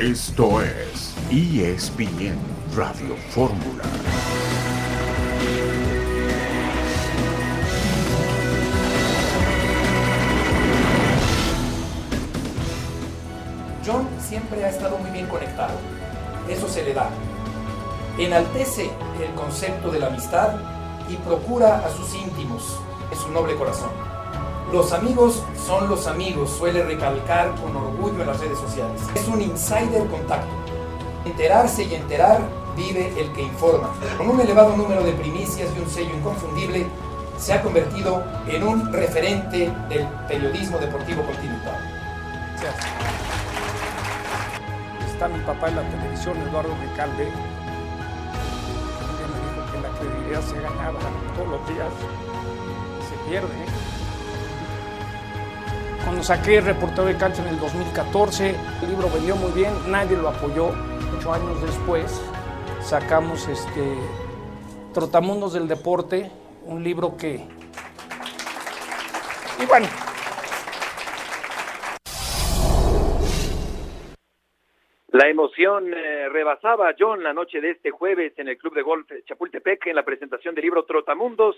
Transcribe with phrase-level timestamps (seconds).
[0.00, 2.38] Esto es ESPN
[2.76, 3.82] Radio Fórmula.
[13.84, 15.74] John siempre ha estado muy bien conectado.
[16.48, 17.10] Eso se le da.
[18.18, 20.60] Enaltece el concepto de la amistad
[21.08, 22.78] y procura a sus íntimos
[23.10, 23.90] en su noble corazón.
[24.72, 29.02] Los amigos son los amigos, suele recalcar con orgullo en las redes sociales.
[29.14, 30.48] Es un insider contacto.
[31.26, 32.40] Enterarse y enterar
[32.74, 33.90] vive el que informa.
[34.16, 36.86] Con un elevado número de primicias y un sello inconfundible,
[37.36, 41.76] se ha convertido en un referente del periodismo deportivo continental.
[45.06, 47.24] Está mi papá en la televisión, Eduardo Recalde.
[47.26, 47.32] me
[49.44, 50.98] dijo que la credibilidad se ganaba
[51.36, 51.92] todos los días.
[53.06, 53.97] Se pierde.
[56.04, 60.28] Cuando saqué reportero de cancha en el 2014, el libro vendió muy bien, nadie lo
[60.28, 60.70] apoyó.
[61.16, 62.22] Ocho años después
[62.80, 63.94] sacamos este
[64.94, 66.30] Trotamundos del Deporte,
[66.64, 67.46] un libro que...
[69.60, 69.86] Y bueno.
[75.08, 79.10] La emoción eh, rebasaba John la noche de este jueves en el Club de Golf
[79.26, 81.56] Chapultepec en la presentación del libro Trotamundos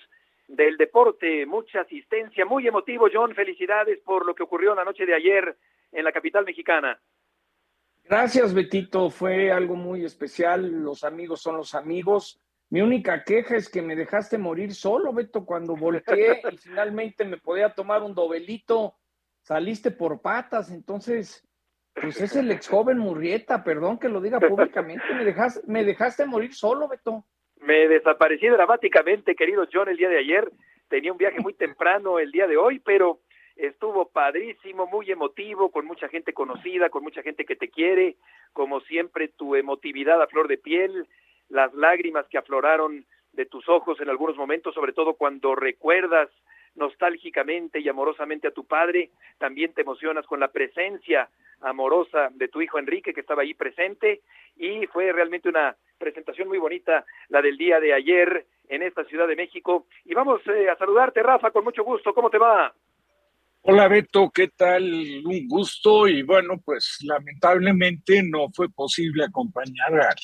[0.50, 5.14] del deporte, mucha asistencia, muy emotivo, John, felicidades por lo que ocurrió la noche de
[5.14, 5.56] ayer
[5.92, 7.00] en la capital mexicana.
[8.04, 12.40] Gracias, Betito, fue algo muy especial, los amigos son los amigos.
[12.68, 17.36] Mi única queja es que me dejaste morir solo, Beto, cuando volteé y finalmente me
[17.36, 18.96] podía tomar un dobelito,
[19.42, 21.46] saliste por patas, entonces,
[21.94, 26.26] pues es el ex joven Murrieta, perdón que lo diga públicamente, me dejaste, me dejaste
[26.26, 27.24] morir solo, Beto.
[27.60, 30.50] Me desaparecí dramáticamente, querido John, el día de ayer.
[30.88, 33.18] Tenía un viaje muy temprano el día de hoy, pero
[33.56, 38.16] estuvo padrísimo, muy emotivo, con mucha gente conocida, con mucha gente que te quiere,
[38.54, 41.06] como siempre tu emotividad a flor de piel,
[41.50, 46.30] las lágrimas que afloraron de tus ojos en algunos momentos, sobre todo cuando recuerdas
[46.74, 51.28] nostálgicamente y amorosamente a tu padre, también te emocionas con la presencia
[51.60, 54.22] amorosa de tu hijo Enrique que estaba ahí presente
[54.56, 59.28] y fue realmente una presentación muy bonita la del día de ayer en esta Ciudad
[59.28, 59.86] de México.
[60.04, 62.74] Y vamos eh, a saludarte Rafa con mucho gusto, ¿cómo te va?
[63.62, 64.82] Hola Beto, ¿qué tal?
[65.24, 66.08] Un gusto.
[66.08, 70.16] Y bueno, pues lamentablemente no fue posible acompañar al,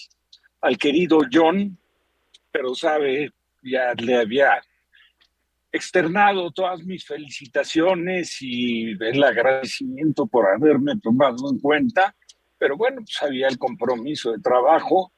[0.62, 1.78] al querido John,
[2.50, 3.30] pero sabe,
[3.62, 4.62] ya le había
[5.70, 12.16] externado todas mis felicitaciones y el agradecimiento por haberme tomado en cuenta,
[12.56, 15.12] pero bueno, pues había el compromiso de trabajo,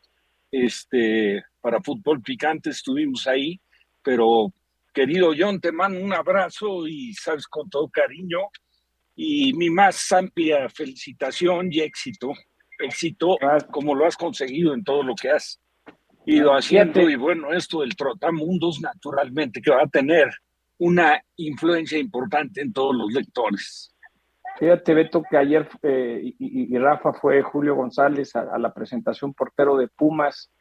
[0.51, 3.61] este, para Fútbol Picante estuvimos ahí,
[4.03, 4.53] pero
[4.93, 8.39] querido John, te mando un abrazo y sabes con todo cariño.
[9.15, 12.33] Y mi más amplia felicitación y éxito,
[12.79, 13.37] éxito
[13.71, 15.61] como lo has conseguido en todo lo que has
[16.25, 17.09] ido haciendo.
[17.09, 20.29] y bueno, esto del Trotamundos naturalmente que va a tener
[20.79, 23.93] una influencia importante en todos los lectores.
[24.59, 29.87] Fíjate, Beto, que ayer eh, y, Rafa fue Julio González a, la presentación portero de
[29.87, 30.53] Pumas.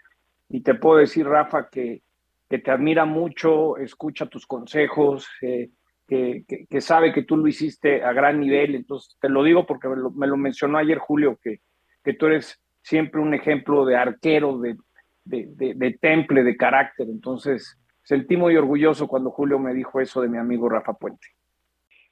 [0.49, 2.03] Y te puedo decir, Rafa, que,
[2.47, 5.71] que te admira mucho, escucha tus consejos, eh,
[6.07, 8.75] que, que, sabe que tú lo hiciste a gran nivel.
[8.75, 11.61] Entonces, te lo digo porque me lo, mencionó ayer Julio, que,
[12.03, 14.77] que tú eres siempre un ejemplo de arquero, de,
[15.25, 17.07] de, de, de temple, de carácter.
[17.09, 21.29] Entonces, sentí muy orgulloso cuando Julio me dijo eso de mi amigo Rafa Puente.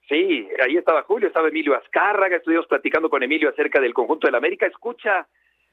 [0.07, 4.31] Sí, ahí estaba Julio, estaba Emilio Azcárraga, estuvimos platicando con Emilio acerca del conjunto de
[4.31, 4.67] la América.
[4.67, 5.27] Escucha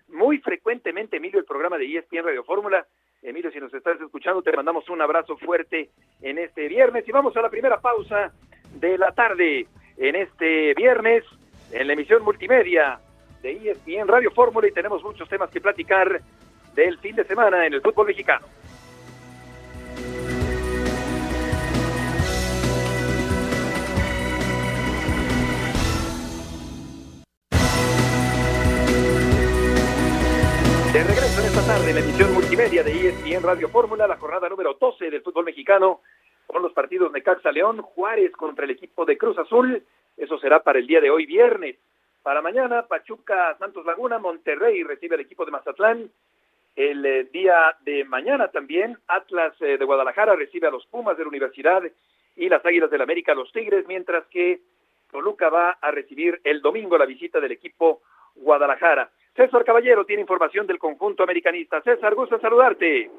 [0.08, 2.86] muy frecuentemente, Emilio, el programa de ESPN Radio Fórmula.
[3.22, 5.90] Emilio, si nos estás escuchando, te mandamos un abrazo fuerte
[6.22, 8.32] en este viernes y vamos a la primera pausa
[8.74, 9.66] de la tarde
[9.98, 11.24] en este viernes
[11.70, 12.98] en la emisión multimedia
[13.42, 16.20] de ESPN Radio Fórmula y tenemos muchos temas que platicar
[16.74, 18.46] del fin de semana en el fútbol mexicano.
[30.92, 34.74] De regreso en esta tarde, la emisión multimedia de ESPN Radio Fórmula, la jornada número
[34.78, 36.02] 12 del fútbol mexicano,
[36.46, 39.82] con los partidos de Caxa León, Juárez contra el equipo de Cruz Azul,
[40.18, 41.78] eso será para el día de hoy viernes.
[42.22, 46.10] Para mañana, Pachuca, Santos Laguna, Monterrey recibe al equipo de Mazatlán.
[46.76, 51.22] El eh, día de mañana también, Atlas eh, de Guadalajara recibe a los Pumas de
[51.22, 51.82] la Universidad
[52.36, 54.60] y las Águilas del América los Tigres, mientras que
[55.10, 58.02] Toluca va a recibir el domingo la visita del equipo
[58.34, 59.10] Guadalajara.
[59.34, 61.80] César Caballero tiene información del conjunto americanista.
[61.82, 63.10] César, gusto en saludarte.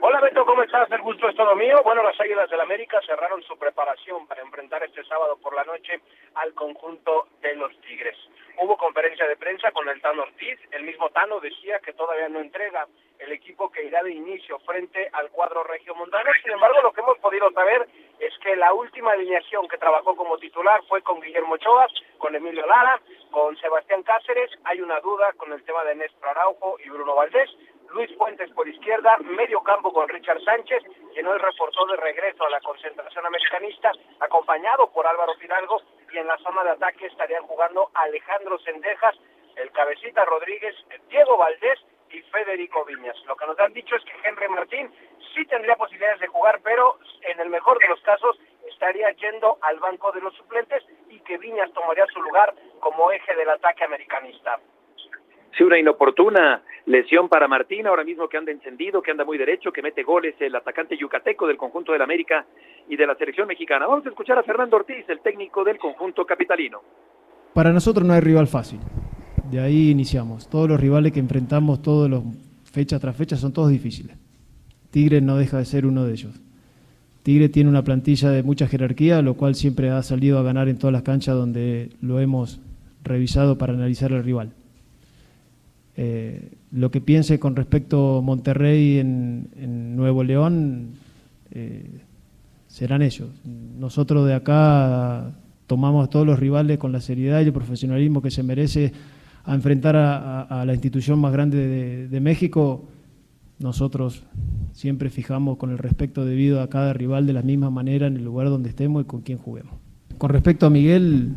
[0.00, 0.90] Hola Beto, ¿cómo estás?
[0.90, 1.80] El gusto es todo mío.
[1.84, 6.00] Bueno, las Águilas del América cerraron su preparación para enfrentar este sábado por la noche
[6.34, 8.16] al conjunto de los Tigres.
[8.60, 10.58] Hubo conferencia de prensa con el Tano Ortiz.
[10.70, 12.86] El mismo Tano decía que todavía no entrega
[13.18, 16.30] el equipo que irá de inicio frente al cuadro regiomontano.
[16.42, 17.88] Sin embargo, lo que hemos podido saber
[18.20, 21.88] es que la última alineación que trabajó como titular fue con Guillermo Ochoa,
[22.18, 23.00] con Emilio Lara,
[23.30, 24.50] con Sebastián Cáceres.
[24.64, 27.50] Hay una duda con el tema de Néstor Araujo y Bruno Valdés.
[27.94, 30.82] Luis Fuentes por izquierda, medio campo con Richard Sánchez,
[31.12, 35.80] quien hoy reportó de regreso a la concentración americanista, acompañado por Álvaro Fidalgo,
[36.12, 39.14] y en la zona de ataque estarían jugando Alejandro Sendejas,
[39.54, 40.74] el Cabecita Rodríguez,
[41.08, 41.78] Diego Valdés
[42.10, 43.16] y Federico Viñas.
[43.26, 44.92] Lo que nos han dicho es que Henry Martín
[45.32, 48.36] sí tendría posibilidades de jugar, pero en el mejor de los casos
[48.68, 53.36] estaría yendo al banco de los suplentes y que Viñas tomaría su lugar como eje
[53.36, 54.58] del ataque americanista.
[55.56, 59.72] Sí, una inoportuna lesión para Martín, ahora mismo que anda encendido, que anda muy derecho,
[59.72, 62.44] que mete goles, el atacante yucateco del conjunto del América
[62.88, 63.86] y de la selección mexicana.
[63.86, 66.80] Vamos a escuchar a Fernando Ortiz, el técnico del conjunto capitalino.
[67.52, 68.80] Para nosotros no hay rival fácil.
[69.50, 70.50] De ahí iniciamos.
[70.50, 72.24] Todos los rivales que enfrentamos, todos los
[72.64, 74.16] fecha tras fecha, son todos difíciles.
[74.90, 76.40] Tigre no deja de ser uno de ellos.
[77.22, 80.78] Tigre tiene una plantilla de mucha jerarquía, lo cual siempre ha salido a ganar en
[80.78, 82.60] todas las canchas donde lo hemos
[83.04, 84.52] revisado para analizar al rival.
[85.96, 90.94] Eh, lo que piense con respecto a Monterrey en, Nuevo León
[91.52, 91.88] eh,
[92.66, 93.28] serán ellos.
[93.78, 95.32] Nosotros de acá
[95.66, 98.92] tomamos a todos los rivales con la seriedad y el profesionalismo que se merece
[99.44, 102.84] a enfrentar a, la institución más grande de, México.
[103.58, 104.24] Nosotros
[104.72, 108.24] siempre fijamos con el respeto debido a cada rival de la misma manera en el
[108.24, 109.74] lugar donde estemos y con quien juguemos.
[110.18, 111.34] Con respecto a Miguel,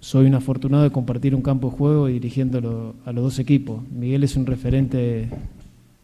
[0.00, 3.80] soy un afortunado de compartir un campo de juego y dirigiéndolo a los dos equipos.
[3.90, 5.28] Miguel es un referente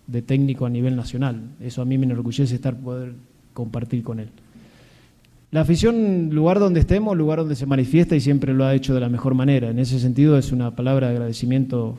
[0.06, 1.40] de técnico a nivel nacional.
[1.60, 3.14] Eso a mí me enorgullece estar poder
[3.54, 4.28] compartir con él.
[5.50, 9.00] La afición, lugar donde estemos, lugar donde se manifiesta y siempre lo ha hecho de
[9.00, 9.68] la mejor manera.
[9.68, 11.94] En ese sentido es una palabra de agradecimiento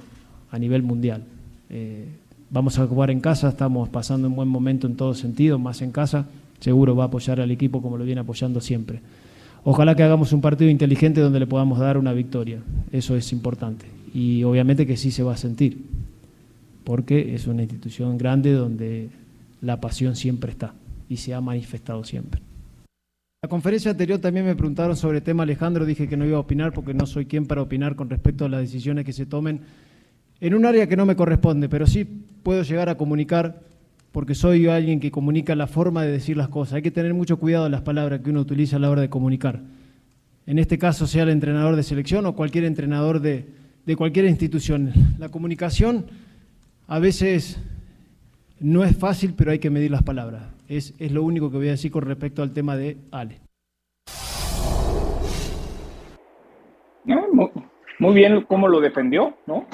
[0.51, 1.23] a nivel mundial.
[1.69, 2.07] Eh,
[2.49, 5.91] vamos a jugar en casa, estamos pasando un buen momento en todo sentido, más en
[5.91, 6.25] casa.
[6.59, 9.01] Seguro va a apoyar al equipo como lo viene apoyando siempre.
[9.65, 12.59] Ojalá que hagamos un partido inteligente donde le podamos dar una victoria.
[12.91, 13.85] Eso es importante.
[14.13, 15.77] Y obviamente que sí se va a sentir,
[16.83, 19.09] porque es una institución grande donde
[19.61, 20.73] la pasión siempre está
[21.07, 22.41] y se ha manifestado siempre.
[23.41, 26.41] La conferencia anterior también me preguntaron sobre el tema Alejandro, dije que no iba a
[26.41, 29.61] opinar porque no soy quien para opinar con respecto a las decisiones que se tomen
[30.39, 32.05] en un área que no me corresponde, pero sí
[32.43, 33.61] puedo llegar a comunicar
[34.13, 36.75] porque soy alguien que comunica la forma de decir las cosas.
[36.75, 39.59] Hay que tener mucho cuidado las palabras que uno utiliza a la hora de comunicar.
[40.45, 43.47] En este caso, sea el entrenador de selección o cualquier entrenador de,
[43.97, 44.93] cualquier institución.
[45.17, 46.05] La comunicación
[46.87, 47.59] a veces
[48.59, 50.43] no es fácil, pero hay que medir las palabras.
[50.69, 53.39] Es, lo único que voy a decir con respecto al tema de Ale.
[57.99, 59.65] muy bien cómo lo defendió, ¿no?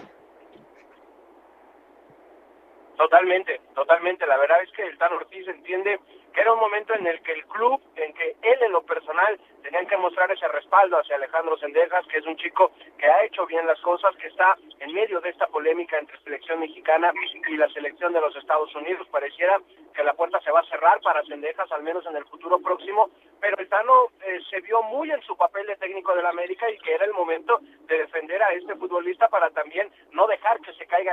[2.99, 4.27] Totalmente, totalmente.
[4.27, 6.01] La verdad es que el Tan Ortiz entiende
[6.33, 9.39] que era un momento en el que el club, en que él en lo personal
[9.63, 13.45] tenían que mostrar ese respaldo hacia Alejandro Sendejas, que es un chico que ha hecho
[13.45, 17.13] bien las cosas, que está en medio de esta polémica entre selección mexicana
[17.47, 19.07] y la selección de los Estados Unidos.
[19.09, 19.61] Pareciera
[19.95, 23.09] que la puerta se va a cerrar para Sendejas, al menos en el futuro próximo,
[23.39, 26.77] pero el Tano eh, se vio muy en su papel de técnico del América y
[26.79, 30.58] que era el momento de defender a este futbolista para también no dejar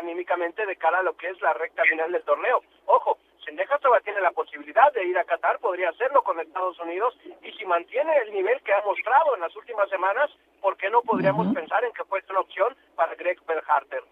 [0.07, 2.63] anímicamente de cara a lo que es la recta final del torneo.
[2.87, 7.17] Ojo, Sendejas todavía tiene la posibilidad de ir a Qatar, podría hacerlo con Estados Unidos
[7.43, 11.03] y si mantiene el nivel que ha mostrado en las últimas semanas, ¿por qué no
[11.03, 14.03] podríamos pensar en que fuese una opción para Greg Berharter?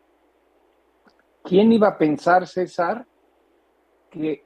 [1.43, 3.05] ¿Quién iba a pensar, César,
[4.11, 4.45] que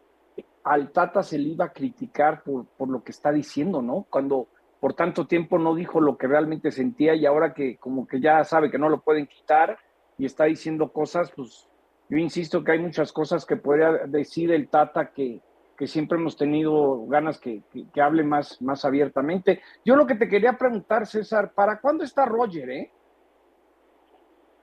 [0.65, 4.07] al Tata se le iba a criticar por, por lo que está diciendo, ¿no?
[4.11, 4.49] Cuando
[4.81, 8.45] por tanto tiempo no dijo lo que realmente sentía y ahora que como que ya
[8.45, 9.79] sabe que no lo pueden quitar
[10.19, 11.69] y está diciendo cosas, pues
[12.09, 15.41] yo insisto que hay muchas cosas que podría decir el Tata que,
[15.79, 19.63] que siempre hemos tenido ganas que, que, hable más, más abiertamente.
[19.85, 22.91] Yo lo que te quería preguntar, César, ¿para cuándo está Roger, eh?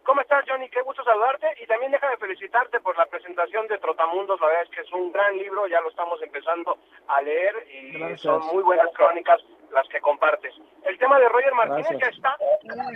[0.04, 0.70] ¿Cómo estás, Johnny?
[0.70, 1.48] Qué gusto saludarte.
[1.64, 4.40] Y también déjame felicitarte por la presentación de Trotamundos.
[4.40, 8.18] La verdad es que es un gran libro, ya lo estamos empezando a leer y
[8.18, 10.54] son muy buenas crónicas las que compartes.
[10.84, 12.38] El tema de Roger Martínez ya está.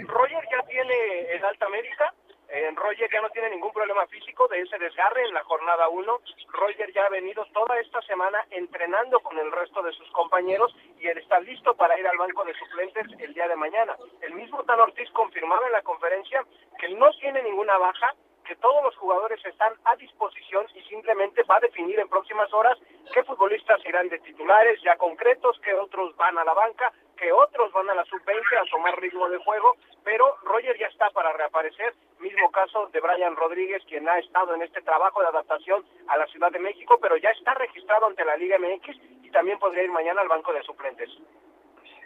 [0.05, 2.13] Roger ya tiene el alta médica
[2.51, 6.19] en Roger ya no tiene ningún problema físico de ese desgarre en la jornada 1.
[6.49, 11.07] Roger ya ha venido toda esta semana entrenando con el resto de sus compañeros y
[11.07, 13.95] él está listo para ir al banco de suplentes el día de mañana.
[14.21, 16.43] El mismo Tan Ortiz confirmaba en la conferencia
[16.79, 18.15] que no tiene ninguna baja,
[18.49, 22.79] que todos los jugadores están a disposición y simplemente va a definir en próximas horas
[23.13, 27.71] qué futbolistas irán de titulares ya concretos, qué otros van a la banca, qué otros
[27.73, 31.93] van a la sub-20 a tomar ritmo de juego, pero Roger ya está para reaparecer,
[32.17, 36.25] mismo caso de Brian Rodríguez, quien ha estado en este trabajo de adaptación a la
[36.25, 39.91] Ciudad de México, pero ya está registrado ante la Liga MX y también podría ir
[39.91, 41.09] mañana al banco de suplentes.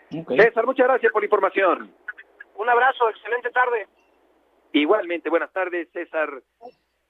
[0.10, 1.96] César, muchas gracias por la información.
[2.56, 3.88] Un abrazo, excelente tarde.
[4.74, 6.42] Igualmente, buenas tardes, César,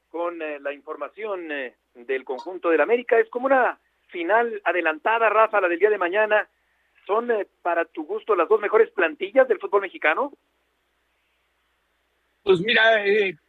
[0.09, 3.17] con eh, la información eh, del conjunto del América.
[3.17, 3.79] Es como una
[4.09, 6.49] final adelantada, Rafa, la del día de mañana.
[7.07, 10.33] ¿Son eh, para tu gusto las dos mejores plantillas del fútbol mexicano?
[12.43, 13.39] Pues mira, en,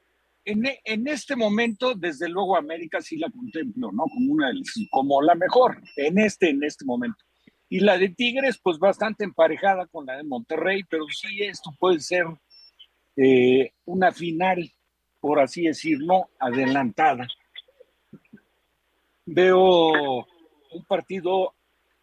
[0.44, 4.04] en, este momento, desde luego, América sí la contemplo, ¿no?
[4.04, 4.52] Como una
[4.92, 7.24] como la mejor, en este, en este momento.
[7.68, 11.98] Y la de Tigres, pues bastante emparejada con la de Monterrey, pero sí esto puede
[11.98, 12.26] ser
[13.16, 14.70] eh, una final,
[15.20, 17.26] por así decirlo, adelantada.
[19.26, 20.26] Veo
[20.72, 21.54] un partido,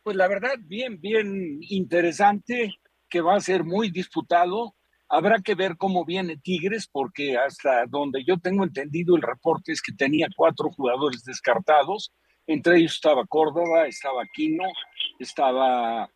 [0.04, 2.74] pues la verdad, bien, bien interesante,
[3.10, 4.76] que va a ser muy disputado.
[5.10, 9.82] Habrá que ver cómo viene Tigres, porque hasta donde yo tengo entendido el reporte es
[9.82, 12.14] que tenía cuatro jugadores descartados
[12.48, 14.66] entre ellos estaba Córdoba, estaba Quino,
[15.20, 16.10] estaba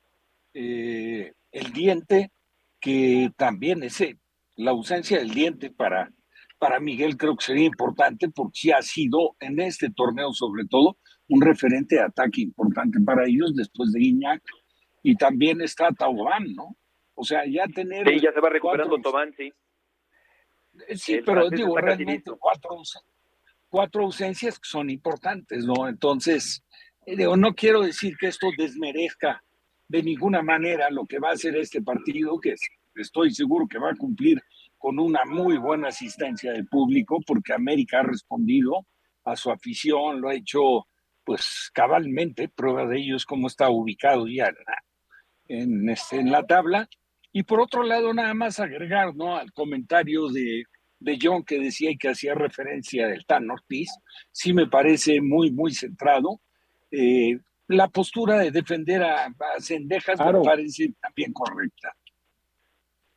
[0.53, 2.31] eh, el diente,
[2.79, 4.17] que también ese,
[4.55, 6.11] la ausencia del diente para,
[6.59, 10.97] para Miguel creo que sería importante porque sí ha sido en este torneo sobre todo
[11.27, 14.41] un referente de ataque importante para ellos después de Iñak
[15.03, 16.75] y también está Taubán, ¿no?
[17.15, 18.07] O sea, ya tener...
[18.07, 19.51] Sí, ya se va recuperando Tobán, sí.
[20.95, 22.81] Sí, pero digo, realmente cuatro,
[23.69, 25.87] cuatro ausencias que son importantes, ¿no?
[25.87, 26.63] Entonces,
[27.05, 29.41] eh, digo, no quiero decir que esto desmerezca
[29.87, 32.55] de ninguna manera lo que va a ser este partido, que
[32.95, 34.41] estoy seguro que va a cumplir
[34.77, 38.85] con una muy buena asistencia del público, porque América ha respondido
[39.23, 40.87] a su afición, lo ha hecho
[41.23, 44.53] pues cabalmente, prueba de ello es cómo está ubicado ya
[45.47, 46.87] en, este, en la tabla.
[47.31, 49.35] Y por otro lado, nada más agregar ¿no?
[49.35, 50.65] al comentario de
[50.99, 53.89] de John que decía y que hacía referencia del Tan Ortiz,
[54.31, 56.41] sí me parece muy, muy centrado.
[56.91, 57.37] Eh,
[57.67, 61.95] la postura de defender a, a Cendejas me parece también correcta.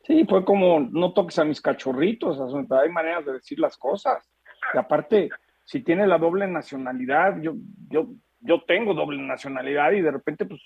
[0.09, 4.27] Sí, fue como no toques a mis cachorritos, hay maneras de decir las cosas.
[4.73, 5.29] Y aparte,
[5.67, 7.57] si tiene la doble nacionalidad, yo,
[7.91, 8.09] yo,
[8.41, 10.63] yo tengo doble nacionalidad y de repente, pues,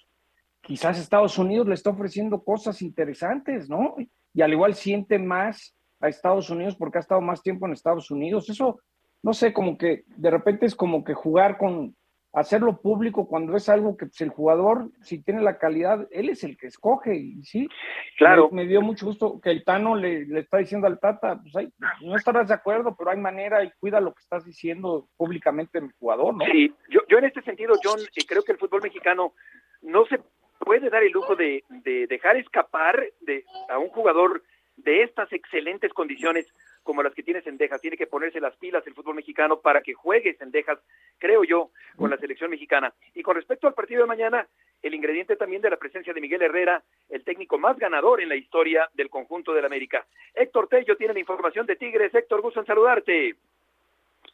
[0.61, 3.97] quizás Estados Unidos le está ofreciendo cosas interesantes, ¿no?
[4.33, 8.13] Y al igual siente más a Estados Unidos porque ha estado más tiempo en Estados
[8.13, 8.49] Unidos.
[8.49, 8.79] Eso,
[9.25, 11.97] no sé, como que de repente es como que jugar con,
[12.33, 16.45] hacerlo público cuando es algo que pues, el jugador, si tiene la calidad, él es
[16.45, 17.69] el que escoge, y sí.
[18.17, 18.49] Claro.
[18.51, 21.73] Me, dio mucho gusto que el Tano le, le está diciendo al Tata, pues hay,
[22.01, 25.91] no estarás de acuerdo, pero hay manera y cuida lo que estás diciendo públicamente mi
[25.99, 26.45] jugador, ¿no?
[26.47, 29.35] Sí, yo, yo en este sentido, John, eh, creo que el fútbol mexicano
[29.83, 30.21] no se
[30.59, 34.43] puede dar el lujo de, de dejar escapar de, a un jugador
[34.77, 36.47] de estas excelentes condiciones
[36.83, 37.81] como las que tiene Sendejas.
[37.81, 40.79] Tiene que ponerse las pilas el fútbol mexicano para que juegue Sendejas,
[41.19, 42.93] creo yo, con la selección mexicana.
[43.15, 44.47] Y con respecto al partido de mañana,
[44.83, 48.37] el ingrediente también de la presencia de Miguel Herrera, el técnico más ganador en la
[48.37, 50.05] historia del conjunto del América.
[50.35, 52.15] Héctor Tello tiene la información de Tigres.
[52.15, 53.37] Héctor, gusto en saludarte.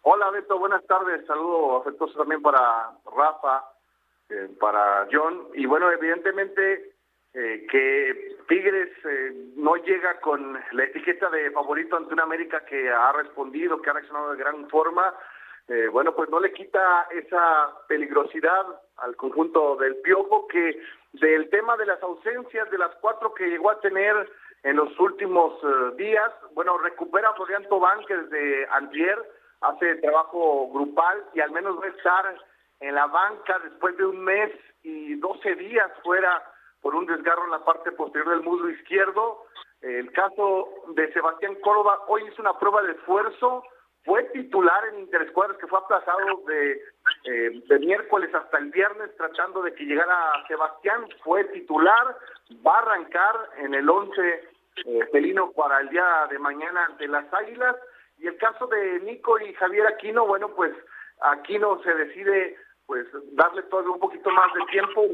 [0.02, 1.26] Hola Beto, buenas tardes.
[1.26, 3.64] Saludo afectuoso también para Rafa,
[4.30, 5.48] eh, para John.
[5.54, 6.92] Y bueno, evidentemente
[7.40, 12.90] eh, que Tigres eh, no llega con la etiqueta de favorito ante una América que
[12.90, 15.14] ha respondido, que ha reaccionado de gran forma,
[15.68, 18.66] eh, bueno, pues no le quita esa peligrosidad
[18.96, 20.80] al conjunto del Piojo que
[21.12, 24.28] del tema de las ausencias de las cuatro que llegó a tener
[24.64, 25.60] en los últimos
[25.96, 29.16] días, bueno, recupera a Florian Tobán que desde antier
[29.60, 32.36] hace trabajo grupal y al menos va a estar
[32.80, 34.50] en la banca después de un mes
[34.82, 36.42] y 12 días fuera
[36.88, 39.44] por un desgarro en la parte posterior del muslo izquierdo.
[39.82, 43.62] El caso de Sebastián Córdoba, hoy hizo una prueba de esfuerzo,
[44.06, 46.82] fue titular en Interescuadras que fue aplazado de,
[47.24, 52.16] eh, miércoles hasta el viernes tratando de que llegara Sebastián, fue titular,
[52.66, 54.48] va a arrancar en el 11
[54.86, 57.76] eh, felino para el día de mañana ante las Águilas.
[58.16, 60.72] Y el caso de Nico y Javier Aquino, bueno, pues
[61.20, 62.56] Aquino se decide
[62.88, 65.04] pues darle todavía un poquito más de tiempo.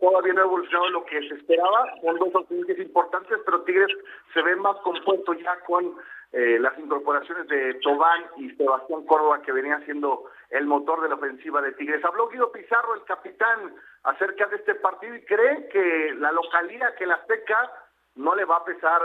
[0.00, 1.92] todavía no ha evolucionado lo que se esperaba.
[2.00, 3.90] Son dos ausencias importantes, pero Tigres
[4.32, 5.96] se ve más compuesto ya con
[6.32, 11.16] eh, las incorporaciones de Tobán y Sebastián Córdoba, que venían siendo el motor de la
[11.16, 12.04] ofensiva de Tigres.
[12.04, 13.74] Habló Guido Pizarro, el capitán,
[14.04, 17.68] acerca de este partido y cree que la localidad, que la Azteca,
[18.14, 19.02] no le va a pesar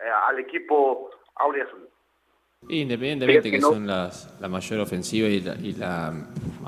[0.00, 1.88] eh, al equipo Aurea Azul.
[2.68, 6.12] Independientemente que, son las, la mayor ofensiva y la, y la,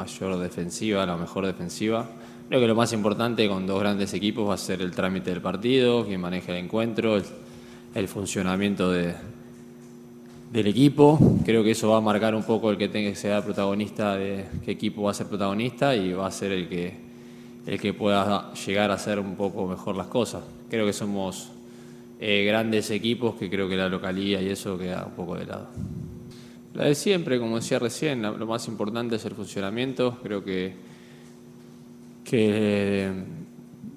[0.00, 2.08] mayor defensiva, la mejor defensiva,
[2.48, 5.42] creo que lo más importante con dos grandes equipos va a ser el trámite del
[5.42, 7.20] partido, quien maneja el encuentro,
[7.94, 9.14] el, funcionamiento de,
[10.52, 11.18] del equipo.
[11.44, 14.46] Creo que eso va a marcar un poco el que tenga que ser protagonista, de
[14.64, 16.94] qué equipo va a ser protagonista y va a ser el que,
[17.66, 20.42] el que pueda llegar a hacer un poco mejor las cosas.
[20.70, 21.50] Creo que somos
[22.18, 25.68] eh, grandes equipos que creo que la localía y eso queda un poco de lado.
[26.80, 30.16] La de siempre, como decía recién, lo más importante es el funcionamiento.
[30.22, 30.72] Creo que,
[32.24, 33.12] que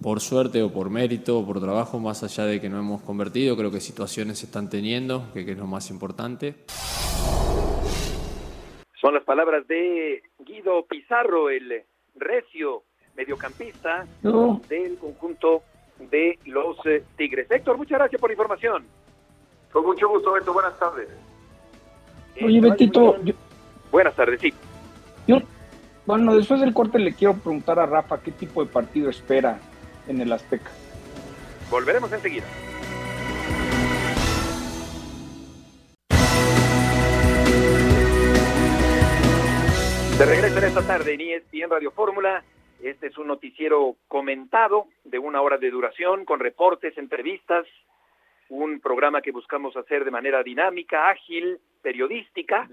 [0.01, 3.55] por suerte o por mérito o por trabajo, más allá de que no hemos convertido,
[3.55, 6.55] creo que situaciones se están teniendo, que, que es lo más importante.
[8.99, 11.83] Son las palabras de Guido Pizarro, el
[12.15, 12.83] recio
[13.15, 14.05] mediocampista
[14.67, 15.63] del conjunto
[16.11, 17.49] de los eh, Tigres.
[17.49, 18.83] Héctor, muchas gracias por la información.
[19.71, 20.51] Con mucho gusto, Beto.
[20.51, 21.07] Buenas tardes.
[22.35, 23.17] Eh, Oye, Betito.
[23.91, 24.53] Buenas tardes, sí.
[25.27, 25.37] Yo,
[26.05, 29.59] bueno, después del corte le quiero preguntar a Rafa qué tipo de partido espera
[30.07, 30.71] en el Azteca.
[31.69, 32.45] Volveremos enseguida.
[40.17, 42.43] De regreso en esta tarde en ESPN Radio Fórmula
[42.83, 47.65] este es un noticiero comentado de una hora de duración con reportes, entrevistas,
[48.49, 52.67] un programa que buscamos hacer de manera dinámica, ágil, periodística,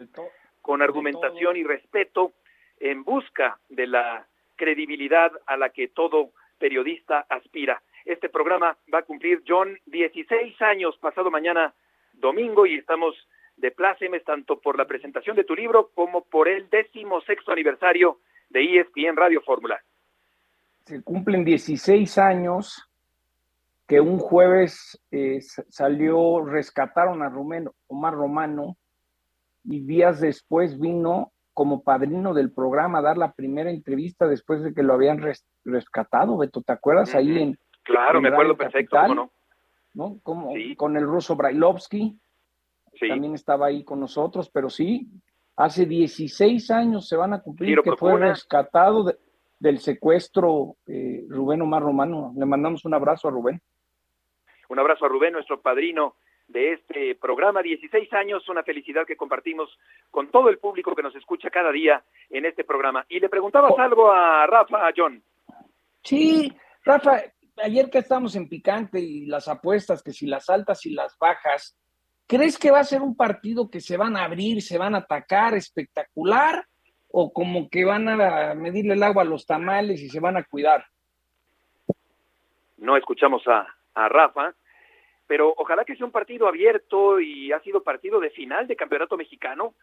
[0.63, 2.33] con argumentación y respeto
[2.79, 4.27] en busca de la
[4.57, 7.83] credibilidad a la que todo periodista aspira.
[8.07, 11.75] Este programa va a cumplir, John, 16 años pasado mañana
[12.15, 13.15] domingo y estamos
[13.57, 18.21] de plácemes tanto por la presentación de tu libro como por el décimo sexto aniversario
[18.49, 19.83] de ESPN Radio Fórmula
[20.91, 22.91] se cumplen 16 años
[23.87, 28.77] que un jueves eh, salió, rescataron a Rumeno, Omar Romano
[29.65, 34.73] y días después vino como padrino del programa a dar la primera entrevista después de
[34.73, 35.21] que lo habían
[35.65, 37.15] rescatado, Beto, ¿te acuerdas?
[37.15, 37.59] Ahí en...
[37.83, 39.31] Claro, me acuerdo perfecto, ¿no?
[39.95, 40.21] ¿no?
[40.23, 42.19] Como con el ruso Brailovsky,
[43.09, 45.09] también estaba ahí con nosotros, pero sí,
[45.57, 49.17] hace 16 años se van a cumplir que fue rescatado de,
[49.59, 52.33] del secuestro, eh, Rubén Omar Romano.
[52.37, 53.61] Le mandamos un abrazo a Rubén.
[54.69, 56.15] Un abrazo a Rubén, nuestro padrino
[56.51, 57.63] de este programa.
[57.63, 59.71] 16 años, una felicidad que compartimos
[60.11, 63.05] con todo el público que nos escucha cada día en este programa.
[63.09, 63.81] Y le preguntabas oh.
[63.81, 65.23] algo a Rafa, a John.
[66.03, 66.53] Sí,
[66.85, 67.23] Rafa,
[67.63, 71.79] ayer que estamos en picante y las apuestas, que si las altas y las bajas,
[72.27, 74.99] ¿crees que va a ser un partido que se van a abrir, se van a
[74.99, 76.67] atacar espectacular?
[77.13, 80.45] o como que van a medirle el agua a los tamales y se van a
[80.45, 80.87] cuidar.
[82.77, 84.55] No escuchamos a, a Rafa,
[85.31, 89.17] pero ojalá que sea un partido abierto y ha sido partido de final de campeonato
[89.17, 89.75] mexicano.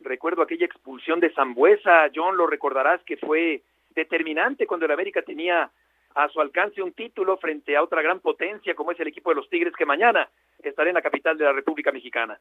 [0.00, 5.70] Recuerdo aquella expulsión de Zambuesa, John, lo recordarás que fue determinante cuando el América tenía
[6.14, 9.36] a su alcance un título frente a otra gran potencia como es el equipo de
[9.36, 10.26] los Tigres que mañana
[10.62, 12.38] estará en la capital de la República Mexicana.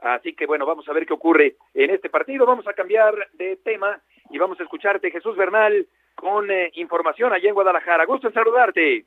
[0.00, 2.46] Así que bueno, vamos a ver qué ocurre en este partido.
[2.46, 7.50] Vamos a cambiar de tema y vamos a escucharte, Jesús Bernal, con eh, información allá
[7.50, 8.06] en Guadalajara.
[8.06, 9.04] Gusto en saludarte.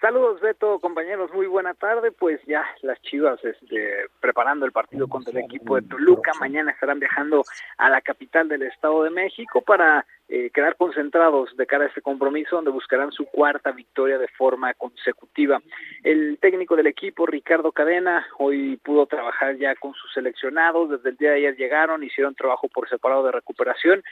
[0.00, 2.12] Saludos Beto, compañeros, muy buena tarde.
[2.12, 6.32] Pues ya las Chivas este, preparando el partido contra el equipo de Toluca.
[6.38, 7.44] Mañana estarán viajando
[7.78, 12.02] a la capital del Estado de México para eh, quedar concentrados de cara a este
[12.02, 15.60] compromiso donde buscarán su cuarta victoria de forma consecutiva.
[16.02, 20.90] El técnico del equipo, Ricardo Cadena, hoy pudo trabajar ya con sus seleccionados.
[20.90, 24.02] Desde el día de ayer llegaron, hicieron trabajo por separado de recuperación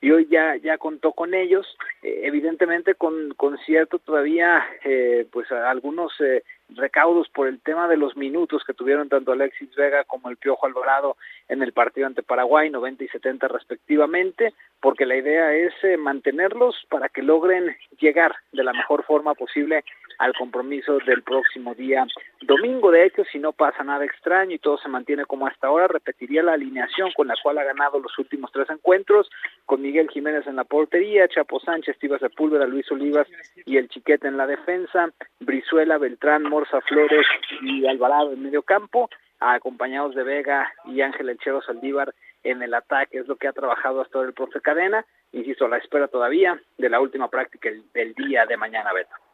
[0.00, 1.66] y hoy ya ya contó con ellos
[2.02, 7.96] eh, evidentemente con, con cierto todavía eh, pues algunos eh, recaudos por el tema de
[7.96, 11.16] los minutos que tuvieron tanto Alexis Vega como el Piojo Alvarado
[11.48, 16.76] en el partido ante Paraguay, 90 y 70 respectivamente, porque la idea es eh, mantenerlos
[16.88, 19.84] para que logren llegar de la mejor forma posible
[20.18, 22.06] al compromiso del próximo día
[22.42, 22.90] domingo.
[22.90, 26.42] De hecho, si no pasa nada extraño y todo se mantiene como hasta ahora, repetiría
[26.42, 29.30] la alineación con la cual ha ganado los últimos tres encuentros,
[29.64, 33.26] con Miguel Jiménez en la portería, Chapo Sánchez, Tibas Sepúlveda, Luis Olivas
[33.64, 37.26] y el Chiquete en la defensa, Brizuela, Beltrán, Morza Flores
[37.62, 39.08] y Alvarado en medio campo,
[39.40, 44.00] acompañados de Vega y Ángel Elchero Saldívar en el ataque, es lo que ha trabajado
[44.00, 48.14] hasta ahora el profe Cadena, insisto, a la espera todavía de la última práctica del
[48.14, 49.25] día de mañana, Beto.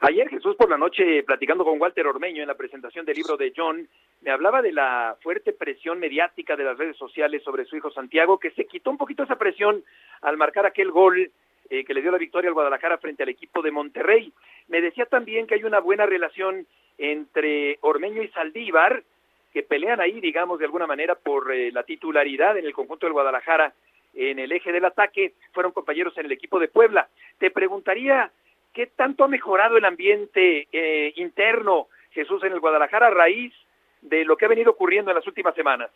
[0.00, 3.52] Ayer Jesús por la noche, platicando con Walter Ormeño en la presentación del libro de
[3.56, 3.88] John,
[4.22, 8.38] me hablaba de la fuerte presión mediática de las redes sociales sobre su hijo Santiago,
[8.38, 9.84] que se quitó un poquito esa presión
[10.22, 11.30] al marcar aquel gol
[11.70, 14.32] eh, que le dio la victoria al Guadalajara frente al equipo de Monterrey.
[14.68, 16.66] Me decía también que hay una buena relación
[16.98, 19.02] entre Ormeño y Saldívar,
[19.52, 23.12] que pelean ahí, digamos, de alguna manera por eh, la titularidad en el conjunto del
[23.12, 23.72] Guadalajara
[24.14, 27.08] en el eje del ataque, fueron compañeros en el equipo de Puebla.
[27.38, 28.30] Te preguntaría,
[28.72, 33.54] ¿qué tanto ha mejorado el ambiente eh, interno, Jesús, en el Guadalajara a raíz
[34.00, 35.90] de lo que ha venido ocurriendo en las últimas semanas?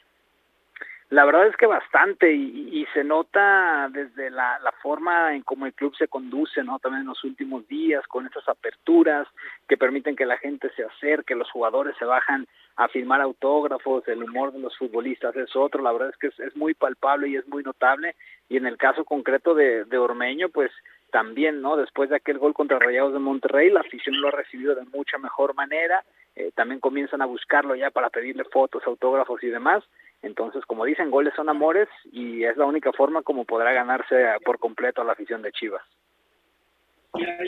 [1.08, 5.94] La verdad es que bastante y, se nota desde la, forma en cómo el club
[5.96, 6.78] se conduce, ¿no?
[6.80, 9.28] También en los últimos días con esas aperturas
[9.68, 14.22] que permiten que la gente se acerque, los jugadores se bajan a firmar autógrafos, el
[14.22, 17.46] humor de los futbolistas es otro, la verdad es que es, muy palpable y es
[17.46, 18.16] muy notable
[18.48, 20.72] y en el caso concreto de, de Ormeño, pues
[21.16, 21.78] también, ¿no?
[21.78, 25.16] Después de aquel gol contra Rayados de Monterrey, la afición lo ha recibido de mucha
[25.16, 29.82] mejor manera, eh, también comienzan a buscarlo ya para pedirle fotos, autógrafos y demás,
[30.20, 34.58] entonces, como dicen, goles son amores y es la única forma como podrá ganarse por
[34.58, 35.82] completo a la afición de Chivas.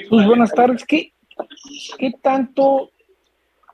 [0.09, 0.87] Buenas tardes.
[0.87, 1.12] ¿Qué,
[1.98, 2.88] qué tanto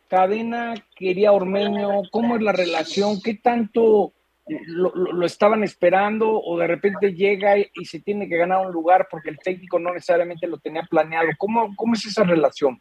[0.08, 2.02] Cadena quería Ormeño?
[2.10, 3.20] ¿Cómo es la relación?
[3.22, 4.12] ¿Qué tanto
[4.46, 9.30] lo, estaban esperando o de repente llega y, se tiene que ganar un lugar porque
[9.30, 11.28] el técnico no necesariamente lo tenía planeado?
[11.38, 12.80] ¿Cómo, cómo es esa relación?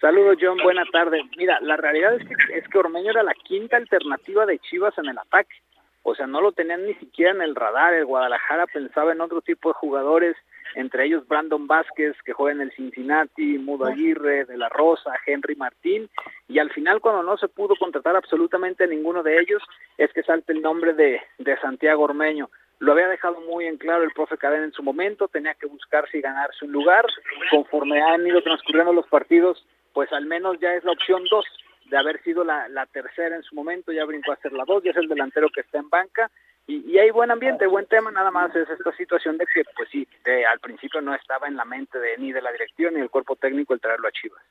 [0.00, 0.58] Saludos, John.
[0.62, 1.22] Buena tarde.
[1.36, 5.06] Mira, la realidad es que, es que Ormeño era la quinta alternativa de Chivas en
[5.06, 5.54] el ataque.
[6.02, 7.94] O sea, no lo tenían ni siquiera en el radar.
[7.94, 10.36] El Guadalajara pensaba en otro tipo de jugadores,
[10.74, 15.54] entre ellos Brandon Vázquez, que juega en el Cincinnati, Mudo Aguirre, De La Rosa, Henry
[15.56, 16.08] Martín.
[16.48, 19.62] Y al final, cuando no se pudo contratar absolutamente ninguno de ellos,
[19.98, 22.50] es que salta el nombre de, de Santiago Ormeño.
[22.80, 26.18] Lo había dejado muy en claro el profe Cadena en su momento, tenía que buscarse
[26.18, 27.06] y ganarse un lugar.
[27.50, 31.46] Conforme han ido transcurriendo los partidos, pues al menos ya es la opción dos,
[31.86, 34.90] de haber sido la, tercera en su momento, ya brincó a ser la dos, ya
[34.90, 36.30] es el delantero que está en banca,
[36.66, 40.06] y, hay buen ambiente, buen tema, nada más es esta situación de que, pues sí,
[40.50, 43.36] al principio no estaba en la mente de, ni de la dirección ni del cuerpo
[43.36, 44.42] técnico el traerlo a Chivas.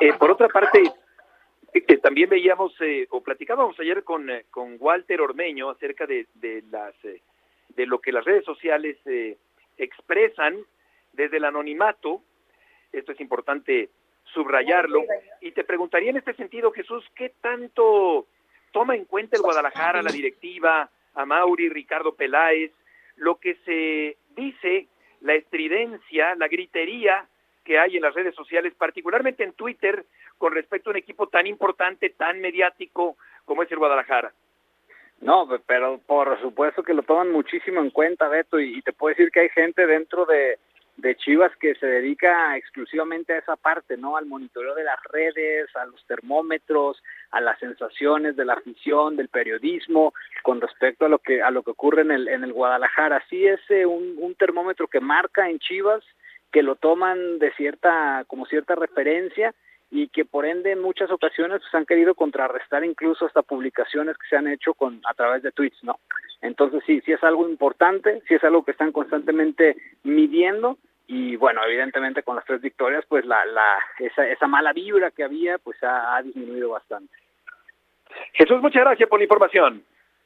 [0.00, 0.82] Eh, por otra parte,
[1.72, 6.62] que también veíamos eh, o platicábamos ayer con, eh, con Walter Ormeño acerca de, de
[6.70, 8.96] las de lo que las redes sociales
[9.76, 10.64] expresan
[11.12, 12.22] desde el anonimato.
[12.92, 13.88] Esto es importante
[14.32, 15.02] subrayarlo.
[15.40, 18.28] Y te preguntaría en este sentido, Jesús, ¿qué tanto
[18.74, 22.72] toma en cuenta el Guadalajara, la directiva, a Mauri, Ricardo Peláez,
[23.14, 24.88] lo que se dice,
[25.20, 27.24] la estridencia, la gritería
[27.64, 30.04] que hay en las redes sociales, particularmente en Twitter,
[30.38, 34.32] con respecto a un equipo tan importante, tan mediático como es el Guadalajara?
[35.20, 39.30] No, pero por supuesto que lo toman muchísimo en cuenta, Beto, y te puedo decir
[39.30, 40.58] que hay gente dentro de,
[40.96, 44.16] de Chivas que se dedica exclusivamente a esa parte, ¿no?
[44.16, 49.28] Al monitoreo de las redes, a los termómetros, a las sensaciones de la afición, del
[49.28, 53.22] periodismo, con respecto a lo que a lo que ocurre en el en el Guadalajara.
[53.28, 56.04] Sí es eh, un, un termómetro que marca en Chivas,
[56.52, 59.54] que lo toman de cierta como cierta referencia
[59.90, 64.26] y que por ende en muchas ocasiones pues, han querido contrarrestar incluso hasta publicaciones que
[64.28, 65.98] se han hecho con a través de tweets, ¿no?
[66.42, 71.62] Entonces sí, sí es algo importante, sí es algo que están constantemente midiendo y bueno,
[71.64, 75.76] evidentemente con las tres victorias pues la, la esa, esa mala vibra que había pues
[75.82, 77.14] ha, disminuido bastante.
[78.32, 79.84] Jesús, muchas gracias por la información.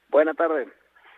[0.09, 0.68] Buenas tardes.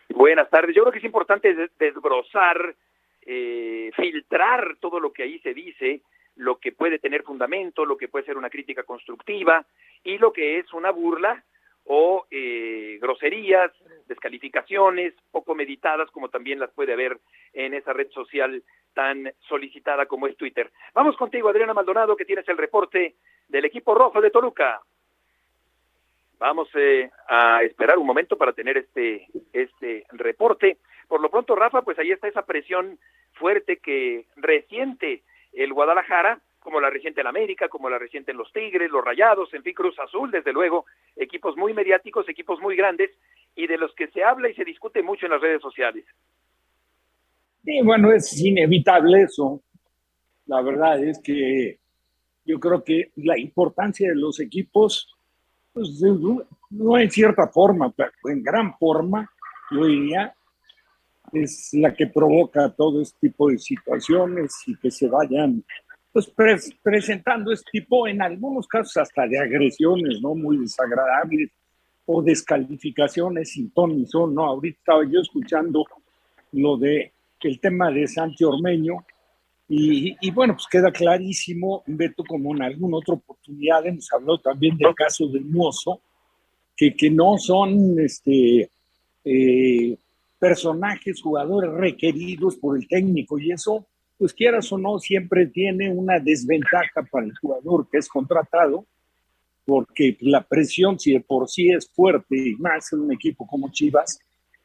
[0.09, 0.74] Buenas tardes.
[0.74, 2.74] Yo creo que es importante desbrozar,
[3.22, 6.00] eh, filtrar todo lo que ahí se dice
[6.36, 9.64] lo que puede tener fundamento, lo que puede ser una crítica constructiva
[10.04, 11.44] y lo que es una burla
[11.84, 13.72] o eh, groserías,
[14.06, 17.18] descalificaciones poco meditadas como también las puede haber
[17.52, 18.62] en esa red social
[18.94, 20.70] tan solicitada como es Twitter.
[20.94, 23.14] Vamos contigo, Adriana Maldonado, que tienes el reporte
[23.48, 24.80] del equipo rojo de Toluca.
[26.38, 30.78] Vamos eh, a esperar un momento para tener este, este reporte.
[31.06, 32.98] Por lo pronto, Rafa, pues ahí está esa presión
[33.32, 38.52] fuerte que reciente el Guadalajara, como la reciente en América, como la reciente en los
[38.52, 40.84] Tigres, los Rayados, en fin, Cruz Azul, desde luego,
[41.16, 43.10] equipos muy mediáticos, equipos muy grandes
[43.56, 46.04] y de los que se habla y se discute mucho en las redes sociales.
[47.64, 49.62] Sí, bueno, es inevitable eso.
[50.46, 51.78] La verdad es que
[52.44, 55.14] yo creo que la importancia de los equipos,
[55.72, 56.00] pues,
[56.70, 59.30] no en cierta forma, pero en gran forma,
[59.70, 60.34] yo diría,
[61.32, 65.64] es la que provoca todo este tipo de situaciones y que se vayan
[66.12, 66.32] pues
[66.82, 70.34] presentando este tipo, en algunos casos hasta de agresiones, ¿no?
[70.34, 71.50] Muy desagradables
[72.04, 74.44] o descalificaciones sin ton ni son, ¿no?
[74.44, 75.84] Ahorita estaba yo escuchando
[76.52, 77.12] lo de
[77.42, 79.04] el tema de Santi Ormeño
[79.68, 84.76] y, y, bueno, pues queda clarísimo, Beto, como en alguna otra oportunidad hemos hablado también
[84.76, 86.00] del caso del Mozo,
[86.76, 88.68] que, que no son este,
[89.24, 89.96] eh,
[90.40, 93.87] personajes, jugadores requeridos por el técnico y eso,
[94.18, 98.87] pues quieras o no, siempre tiene una desventaja para el jugador que es contratado,
[99.66, 103.70] porque la presión, si de por sí es fuerte, y más en un equipo como
[103.70, 104.18] Chivas,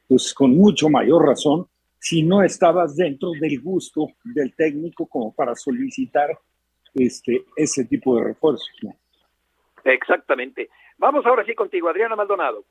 [0.08, 1.68] pues con mucho mayor razón,
[2.00, 6.30] si no estabas dentro del gusto del técnico como para solicitar
[6.94, 8.70] este, ese tipo de refuerzos.
[9.84, 10.70] Exactamente.
[10.98, 12.64] Vamos ahora sí contigo, Adriana Maldonado.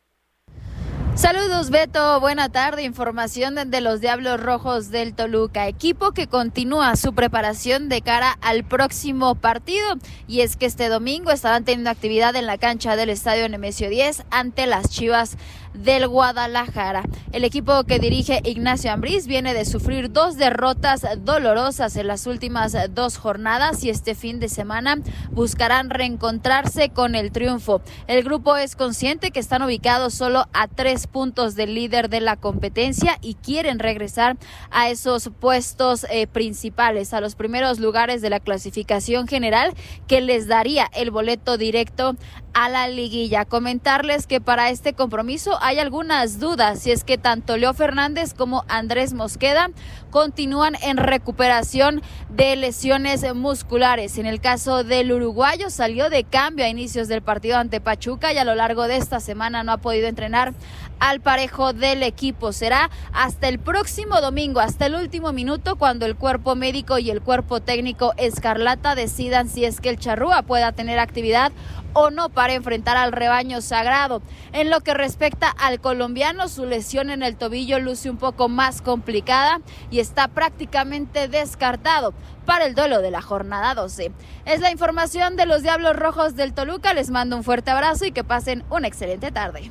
[1.16, 2.82] Saludos Beto, buena tarde.
[2.82, 8.64] Información de los Diablos Rojos del Toluca, equipo que continúa su preparación de cara al
[8.64, 9.86] próximo partido.
[10.26, 14.24] Y es que este domingo estarán teniendo actividad en la cancha del Estadio Nemesio 10
[14.30, 15.38] ante las Chivas
[15.74, 17.04] del Guadalajara.
[17.32, 22.76] El equipo que dirige Ignacio Ambriz viene de sufrir dos derrotas dolorosas en las últimas
[22.90, 24.98] dos jornadas y este fin de semana
[25.32, 27.82] buscarán reencontrarse con el triunfo.
[28.06, 32.36] El grupo es consciente que están ubicados solo a tres puntos del líder de la
[32.36, 34.36] competencia y quieren regresar
[34.70, 39.74] a esos puestos eh, principales, a los primeros lugares de la clasificación general
[40.06, 42.16] que les daría el boleto directo
[42.54, 43.44] a la liguilla.
[43.44, 48.66] Comentarles que para este compromiso hay algunas dudas si es que tanto Leo Fernández como
[48.68, 49.70] Andrés Mosqueda
[50.10, 54.18] continúan en recuperación de lesiones musculares.
[54.18, 58.36] En el caso del uruguayo salió de cambio a inicios del partido ante Pachuca y
[58.36, 60.52] a lo largo de esta semana no ha podido entrenar
[61.00, 62.52] al parejo del equipo.
[62.52, 67.22] Será hasta el próximo domingo, hasta el último minuto, cuando el cuerpo médico y el
[67.22, 71.52] cuerpo técnico Escarlata decidan si es que el Charrúa pueda tener actividad
[71.94, 74.20] o no para enfrentar al rebaño sagrado.
[74.52, 78.82] En lo que respecta al colombiano, su lesión en el tobillo luce un poco más
[78.82, 82.12] complicada y está prácticamente descartado
[82.44, 84.12] para el duelo de la jornada 12.
[84.44, 86.92] Es la información de los Diablos Rojos del Toluca.
[86.92, 89.70] Les mando un fuerte abrazo y que pasen una excelente tarde.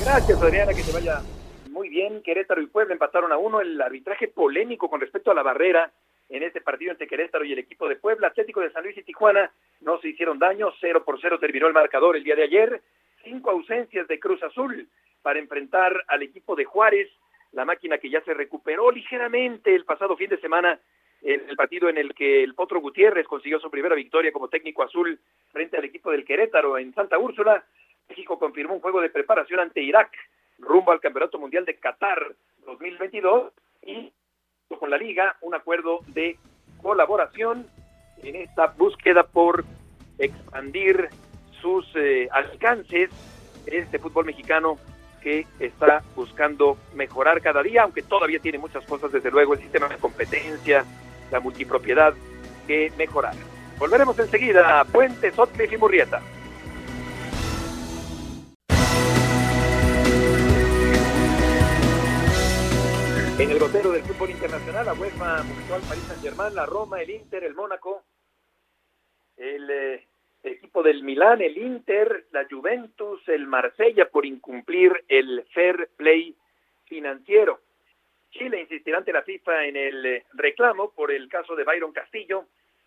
[0.00, 1.22] Gracias, Adriana, que se vaya
[1.70, 2.22] muy bien.
[2.22, 3.60] Querétaro y Puebla empataron a uno.
[3.60, 5.92] El arbitraje polémico con respecto a la barrera
[6.28, 8.28] en este partido entre Querétaro y el equipo de Puebla.
[8.28, 10.72] Atlético de San Luis y Tijuana no se hicieron daño.
[10.80, 12.82] Cero por cero terminó el marcador el día de ayer.
[13.22, 14.88] Cinco ausencias de Cruz Azul
[15.22, 17.08] para enfrentar al equipo de Juárez.
[17.52, 20.78] La máquina que ya se recuperó ligeramente el pasado fin de semana
[21.22, 24.82] en el partido en el que el Potro Gutiérrez consiguió su primera victoria como técnico
[24.82, 25.18] azul
[25.52, 27.64] frente al equipo del Querétaro en Santa Úrsula.
[28.08, 30.12] México confirmó un juego de preparación ante Irak
[30.58, 32.34] rumbo al Campeonato Mundial de Qatar
[32.66, 33.52] 2022
[33.86, 34.12] y
[34.78, 36.36] con la liga un acuerdo de
[36.82, 37.66] colaboración
[38.22, 39.64] en esta búsqueda por
[40.18, 41.08] expandir
[41.60, 43.10] sus eh, alcances
[43.66, 44.78] este fútbol mexicano
[45.22, 49.88] que está buscando mejorar cada día, aunque todavía tiene muchas cosas, desde luego, el sistema
[49.88, 50.84] de competencia,
[51.30, 52.14] la multipropiedad
[52.66, 53.34] que mejorar.
[53.78, 56.20] Volveremos enseguida a Puente, Sotcliffe y Murrieta.
[63.38, 67.10] En el gotero del fútbol internacional, la UEFA mostró al Paris Saint-Germain, la Roma, el
[67.10, 68.02] Inter, el Mónaco,
[69.36, 70.08] el, eh,
[70.42, 76.34] equipo del Milán, el Inter, la Juventus, el Marsella por incumplir el fair play
[76.86, 77.60] financiero.
[78.32, 82.46] Chile insistirá ante la FIFA en el eh, reclamo por el caso de Byron Castillo.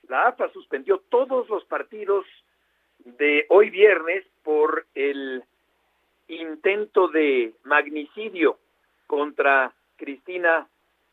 [0.09, 2.25] La AFA suspendió todos los partidos
[2.99, 5.45] de hoy viernes por el
[6.27, 8.59] intento de magnicidio
[9.07, 10.67] contra Cristina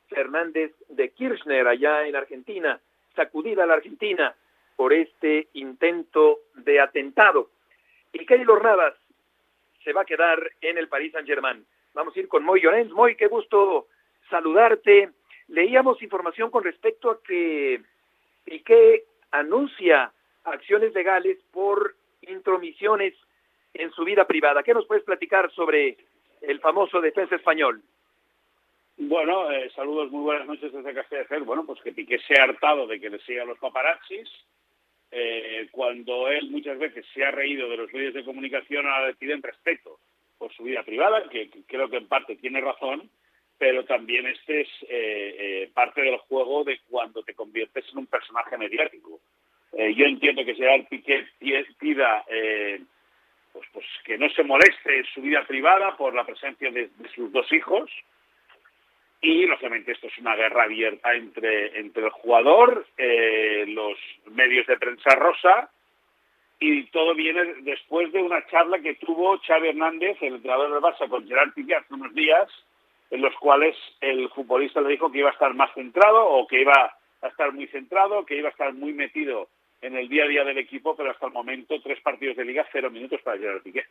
[0.08, 2.80] Fernández de Kirchner allá en Argentina,
[3.14, 4.34] sacudida a la Argentina
[4.76, 7.50] por este intento de atentado.
[8.14, 8.94] Y Keylor Navas
[9.84, 11.66] se va a quedar en el Paris Saint-Germain.
[11.92, 12.90] Vamos a ir con Moy Llorens.
[12.92, 13.88] Moy, qué gusto
[14.30, 15.10] saludarte.
[15.48, 17.82] Leíamos información con respecto a que
[18.44, 20.10] Piqué anuncia
[20.44, 23.12] acciones legales por intromisiones
[23.74, 24.62] en su vida privada.
[24.62, 25.98] ¿Qué nos puedes platicar sobre
[26.40, 27.82] el famoso defensa español?
[29.00, 31.46] Bueno, eh, saludos, muy buenas noches desde Castelldefels.
[31.46, 34.28] Bueno, pues que Piqué se ha hartado de que le sigan los paparazzis.
[35.12, 39.34] Eh, cuando él muchas veces se ha reído de los medios de comunicación, ahora decide
[39.34, 40.00] en respeto
[40.36, 43.08] por su vida privada, que, creo que en parte tiene razón,
[43.56, 48.58] pero también este es eh, parte del juego de cuando te conviertes en un personaje
[48.58, 49.20] mediático.
[49.72, 51.24] yo entiendo que el Piqué
[51.78, 52.24] pida
[53.52, 57.30] pues, pues que no se moleste en su vida privada por la presencia de sus
[57.32, 57.90] dos hijos,
[59.20, 63.98] y lógicamente esto es una guerra abierta entre, entre el jugador, eh, los
[64.30, 65.70] medios de prensa rosa
[66.60, 71.08] y todo viene después de una charla que tuvo Xavi Hernández, el entrenador del Barça,
[71.08, 72.48] con Gerard Piqué hace unos días,
[73.10, 76.60] en los cuales el futbolista le dijo que iba a estar más centrado o que
[76.60, 79.48] iba a estar muy centrado, que iba a estar muy metido
[79.80, 82.66] en el día a día del equipo, pero hasta el momento tres partidos de liga,
[82.72, 83.84] cero minutos para Gerard Piqué.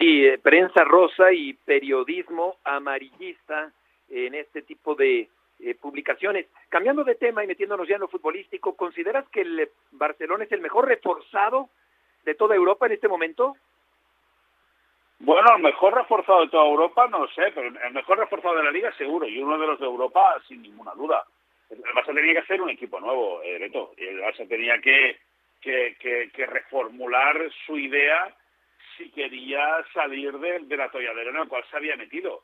[0.00, 3.70] Sí, eh, prensa rosa y periodismo amarillista
[4.08, 6.46] en este tipo de eh, publicaciones.
[6.70, 10.62] Cambiando de tema y metiéndonos ya en lo futbolístico, ¿consideras que el Barcelona es el
[10.62, 11.68] mejor reforzado
[12.24, 13.56] de toda Europa en este momento?
[15.18, 18.70] Bueno, el mejor reforzado de toda Europa, no sé, pero el mejor reforzado de la
[18.70, 21.22] liga seguro, y uno de los de Europa sin ninguna duda.
[21.68, 23.92] El Barça tenía que hacer un equipo nuevo, eh, Beto.
[23.98, 25.18] El Barça tenía que,
[25.60, 25.94] que,
[26.32, 27.36] que, reformular
[27.66, 28.34] su idea
[29.00, 32.42] si quería salir de, de la atolladero en la cual se había metido.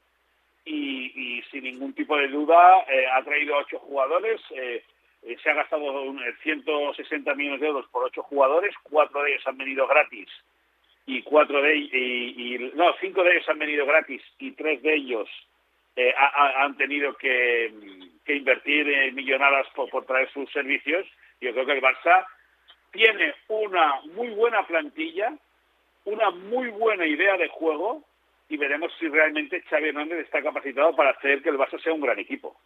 [0.65, 4.83] Y, y sin ningún tipo de duda eh, ha traído ocho jugadores, eh,
[5.23, 9.59] eh se ha gastado 160 millones de euros por ocho jugadores, cuatro de ellos han
[9.59, 10.29] venido gratis
[11.07, 14.95] y cuatro de y, y, no cinco de ellos han venido gratis y tres de
[14.95, 15.29] ellos
[15.95, 17.73] eh, han tenido que,
[18.25, 21.07] que invertir millonadas por, traer sus servicios
[21.41, 22.27] yo creo que el Barça
[22.91, 25.33] tiene una muy buena plantilla
[26.07, 28.03] una muy buena idea de juego
[28.49, 32.01] y veremos si realmente Xavi Hernández está capacitado para hacer que el Barça sea un
[32.01, 32.57] gran equipo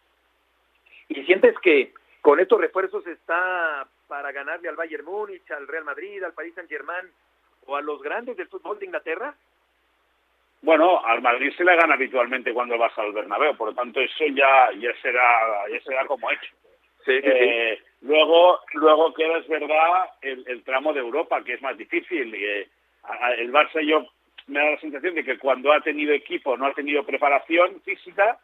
[1.09, 6.23] y sientes que con estos refuerzos está para ganarle al Bayern Múnich, al Real Madrid,
[6.23, 7.11] al Paris Saint-Germain
[7.65, 9.35] o a los grandes del fútbol de Inglaterra?
[10.61, 14.25] Bueno, al Madrid se le gana habitualmente cuando vas al Bernabéu, por lo tanto eso
[14.27, 16.53] ya ya será ya será como hecho.
[17.03, 22.33] Sí, eh, Luego luego queda es verdad el, tramo de Europa que es más difícil.
[22.33, 22.67] Eh,
[23.37, 24.07] el Barça yo
[24.47, 28.39] me da la sensación de que cuando ha tenido equipo no ha tenido preparación física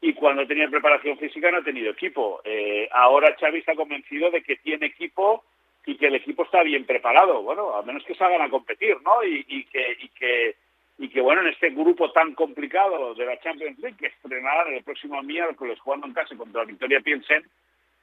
[0.00, 2.40] y cuando tenía preparación física no ha tenido equipo.
[2.44, 5.44] Eh, ahora Xavi está convencido de que tiene equipo
[5.86, 9.24] y que el equipo está bien preparado, bueno, a menos que salgan a competir, ¿no?
[9.24, 10.56] Y, y que y que
[10.98, 14.82] y que bueno, en este grupo tan complicado de la Champions League, que estrenarán el
[14.82, 17.44] próximo miércoles jugando en casa contra la Victoria Piensen,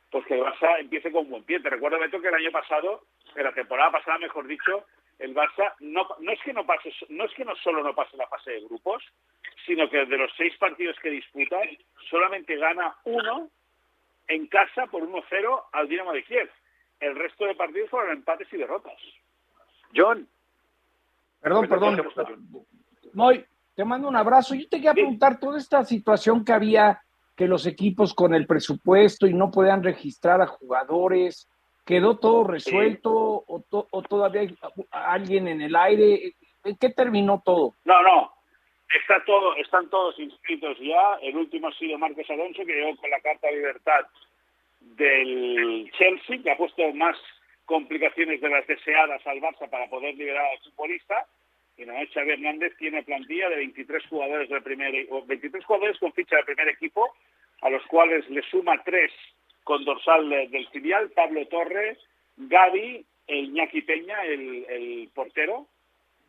[0.10, 1.60] pues que el Barça empiece con buen pie.
[1.60, 3.02] Te recuerdo, Beto, que el año pasado,
[3.36, 4.86] en la temporada pasada, mejor dicho,
[5.20, 8.18] el Barça no, no es que no pase, no es que no solo no pase
[8.18, 9.04] la fase de grupos,
[9.66, 11.58] sino que de los seis partidos que disputa,
[12.10, 13.50] solamente gana uno
[14.28, 16.50] en casa por 1-0 al Dinamo de Kiev
[17.00, 18.94] el resto de partidos fueron empates y derrotas.
[19.96, 20.28] John.
[21.42, 22.02] Perdón, perdón.
[23.14, 24.56] Moy, te mando un abrazo.
[24.56, 27.02] Yo te quería preguntar toda esta situación que había,
[27.36, 31.48] que los equipos con el presupuesto y no podían registrar a jugadores,
[31.86, 34.56] ¿quedó todo resuelto o, o, todavía hay
[34.92, 36.34] alguien en el aire?
[36.64, 37.74] ¿En qué terminó todo?
[37.86, 38.34] No, no.
[38.94, 41.16] Está todo, están todos inscritos ya.
[41.22, 44.06] El último ha sido Marcos Alonso, que llegó con la Carta de Libertad
[44.80, 47.18] del Chelsea, que ha puesto más
[47.66, 51.26] complicaciones de las deseadas al Barça para poder liberar al futbolista.
[51.78, 56.38] Y la Xavi Hernández tiene plantilla de 23 jugadores del primer, 23 jugadores con ficha
[56.38, 57.10] del primer equipo,
[57.62, 59.12] a los cuales le suma tres
[59.66, 61.98] con dorsal del filial, Pablo Torres,
[62.38, 65.68] Gaby, el Iñaki Peña, el, portero.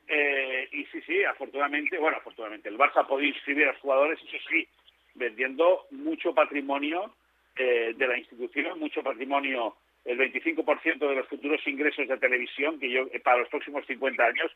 [0.09, 4.67] Eh, y sí, sí, afortunadamente, bueno, afortunadamente, el Barça podido inscribir a jugadores, eso sí,
[5.15, 7.15] vendiendo mucho patrimonio
[7.57, 12.89] eh, de la institución, mucho patrimonio, el 25% de los futuros ingresos de televisión, que
[12.89, 14.51] yo eh, para los próximos 50 años,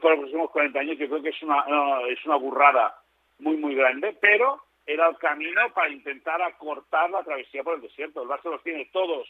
[0.00, 1.62] para los próximos 40 años, yo creo que es una,
[2.08, 2.94] es una burrada
[3.38, 8.22] muy, muy grande, pero era el camino para intentar acortar la travesía por el desierto.
[8.22, 9.26] El Barça los tiene todos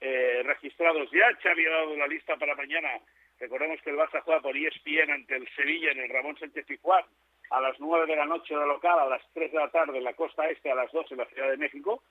[0.00, 1.32] eh, registrados ya.
[1.42, 2.90] Xavi ha dado la lista para mañana.
[3.38, 7.04] Recordemos que el Barça juega por ESPN ante el Sevilla en el Ramón Sánchez Pizjuán
[7.50, 10.04] a las 9 de la noche de local, a las 3 de la tarde en
[10.04, 12.02] la costa este, a las 2 en la Ciudad de México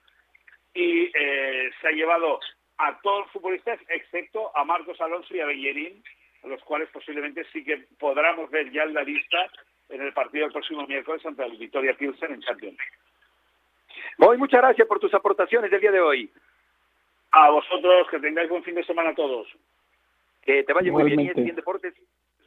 [0.74, 2.40] y eh, se ha llevado
[2.78, 6.04] a todos los futbolistas excepto a Marcos Alonso y a Bellerín,
[6.44, 9.52] los cuales posiblemente sí que podamos ver ya en la lista
[9.92, 12.78] en el partido del próximo miércoles ante el Victoria Pilsen en Champions
[14.18, 16.32] Muy muchas gracias por tus aportaciones del día de hoy.
[17.32, 19.48] A vosotros, que tengáis buen fin de semana a todos.
[20.42, 21.94] Que te vaya muy bien y en Deportes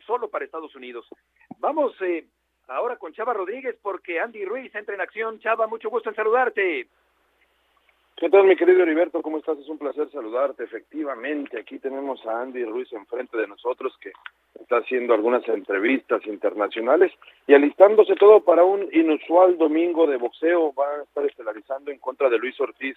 [0.07, 1.07] solo para Estados Unidos.
[1.59, 2.27] Vamos eh,
[2.69, 5.39] ahora con Chava Rodríguez porque Andy Ruiz entra en acción.
[5.41, 6.89] Chava, mucho gusto en saludarte.
[8.17, 9.21] ¿Qué tal, mi querido Heriberto?
[9.23, 9.59] ¿Cómo estás?
[9.59, 10.63] Es un placer saludarte.
[10.63, 14.13] Efectivamente, aquí tenemos a Andy Ruiz enfrente de nosotros que
[14.61, 17.11] está haciendo algunas entrevistas internacionales
[17.49, 20.73] y alistándose todo para un inusual domingo de boxeo.
[20.75, 22.97] Va a estar estelarizando en contra de Luis Ortiz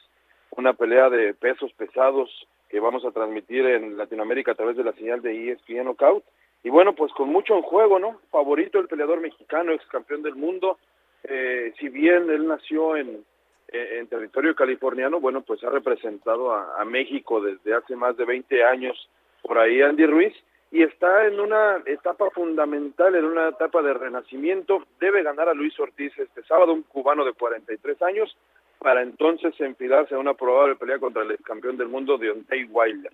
[0.52, 2.30] una pelea de pesos pesados
[2.70, 6.24] que vamos a transmitir en Latinoamérica a través de la señal de ESPN Knockout.
[6.64, 8.20] Y bueno, pues con mucho en juego, ¿no?
[8.30, 10.78] Favorito el peleador mexicano, ex campeón del mundo.
[11.24, 13.26] Eh, si bien él nació en
[13.70, 19.10] en territorio californiano, bueno, pues ha representado a, México desde hace más de 20 años
[19.42, 20.34] por ahí Andy Ruiz
[20.72, 24.84] y está en una etapa fundamental, en una etapa de renacimiento.
[25.00, 28.38] Debe ganar a Luis Ortiz este sábado, un cubano de 43 años,
[28.80, 33.12] para entonces enfilarse a una probable pelea contra el campeón del mundo, Deontay Wilder.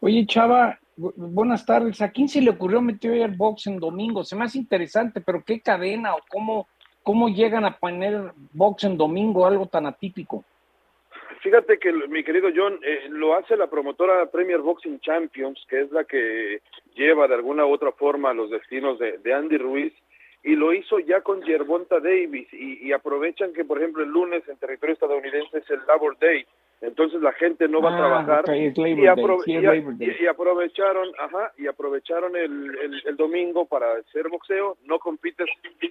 [0.00, 2.00] Oye, Chava, buenas tardes.
[2.02, 4.22] ¿A quién se le ocurrió meter el box en domingo?
[4.22, 6.68] Se me hace interesante, pero ¿qué cadena o cómo
[7.04, 10.42] ¿Cómo llegan a poner box en domingo, algo tan atípico?
[11.42, 15.92] Fíjate que mi querido John, eh, lo hace la promotora Premier Boxing Champions, que es
[15.92, 16.62] la que
[16.94, 19.92] lleva de alguna u otra forma los destinos de, Andy Ruiz,
[20.42, 24.56] y lo hizo ya con Gervonta Davis, y, aprovechan que, por ejemplo, el lunes en
[24.56, 26.46] territorio estadounidense es el Labor Day,
[26.86, 33.16] entonces la gente no va a ah, trabajar y, aprovecharon ajá y aprovecharon el, el,
[33.16, 35.48] domingo para hacer boxeo no compites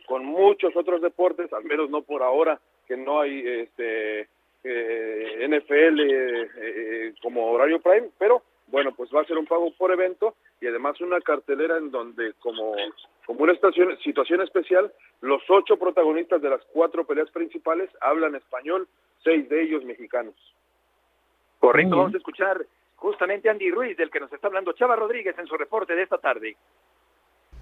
[0.08, 4.28] con muchos otros deportes al menos no por ahora que no hay este
[4.64, 9.72] eh, NFL eh, eh, como horario prime, pero bueno, pues va a ser un pago
[9.78, 12.74] por evento y además una cartelera en donde como,
[13.26, 14.92] como una estación, situación especial,
[15.22, 18.88] los ocho protagonistas de las cuatro peleas principales hablan español,
[19.24, 20.36] seis de ellos mexicanos.
[21.64, 22.58] Correcto, vamos a escuchar
[22.98, 26.18] justamente Andy Ruiz, del que nos está hablando Chava Rodríguez en su reporte de esta
[26.18, 26.58] tarde.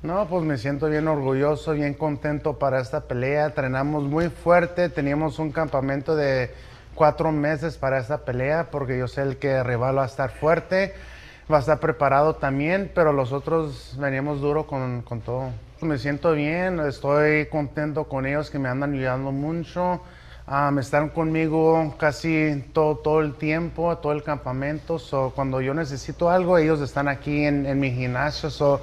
[0.02, 3.45] No, pues me siento bien orgulloso, bien contento para esta pelea.
[3.45, 6.49] Entrenamos muy fuerte, teníamos un campamento de
[6.95, 10.95] cuatro meses para esta pelea porque yo sé el que rival va a estar fuerte,
[11.52, 15.52] va a estar preparado también, pero los otros veníamos duro con, con todo.
[15.82, 20.02] Me siento bien, estoy contento con ellos que me andan ayudando mucho.
[20.71, 24.99] Me están conmigo casi todo, todo el tiempo, todo el campamento.
[24.99, 28.49] So, cuando yo necesito algo, ellos están aquí en, en mi gimnasio.
[28.49, 28.81] So,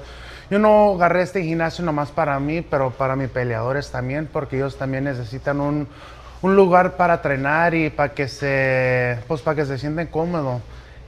[0.51, 4.79] yo no agarré este gimnasio nomás para mí, pero para mis peleadores también, porque ellos
[4.79, 5.87] también necesitan un,
[6.41, 10.63] un lugar para entrenar y para que se, pues para que se sienten cómodos.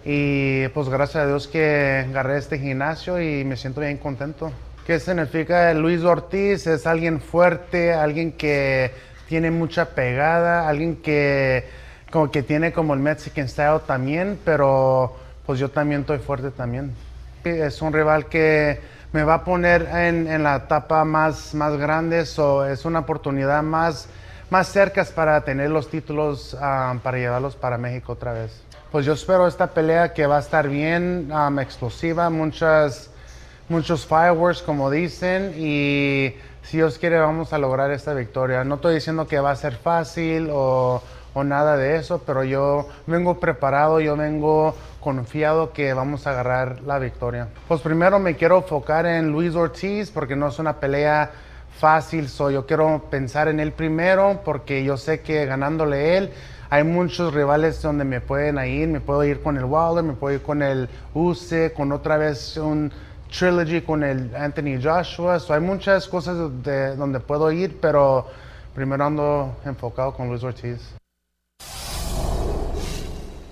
[0.04, 4.50] Y pues gracias a Dios que agarré este gimnasio y me siento bien contento.
[4.86, 6.66] ¿Qué significa Luis Ortiz?
[6.66, 8.92] Es alguien fuerte, alguien que
[9.30, 11.64] tiene mucha pegada, alguien que
[12.10, 15.16] como que tiene como el Mexican style también, pero
[15.46, 16.92] pues yo también estoy fuerte también.
[17.44, 18.80] Es un rival que
[19.12, 23.62] me va a poner en, en la etapa más, más grande, so es una oportunidad
[23.62, 24.08] más
[24.50, 28.50] más cercas para tener los títulos, um, para llevarlos para México otra vez.
[28.90, 33.10] Pues yo espero esta pelea que va a estar bien um, explosiva, muchas,
[33.68, 38.64] muchos fireworks como dicen y si Dios quiere vamos a lograr esta victoria.
[38.64, 41.02] No estoy diciendo que va a ser fácil o,
[41.34, 46.80] o nada de eso, pero yo vengo preparado, yo vengo confiado que vamos a agarrar
[46.82, 47.48] la victoria.
[47.68, 51.30] Pues primero me quiero enfocar en Luis Ortiz porque no es una pelea
[51.78, 56.30] fácil, soy yo quiero pensar en él primero porque yo sé que ganándole él
[56.72, 60.36] hay muchos rivales donde me pueden ir, me puedo ir con el Wilder, me puedo
[60.36, 62.92] ir con el Use, con otra vez un
[63.30, 68.26] trilogy con el Anthony Joshua, hay muchas cosas de donde puedo ir, pero
[68.74, 70.96] primero ando enfocado con Luis Ortiz.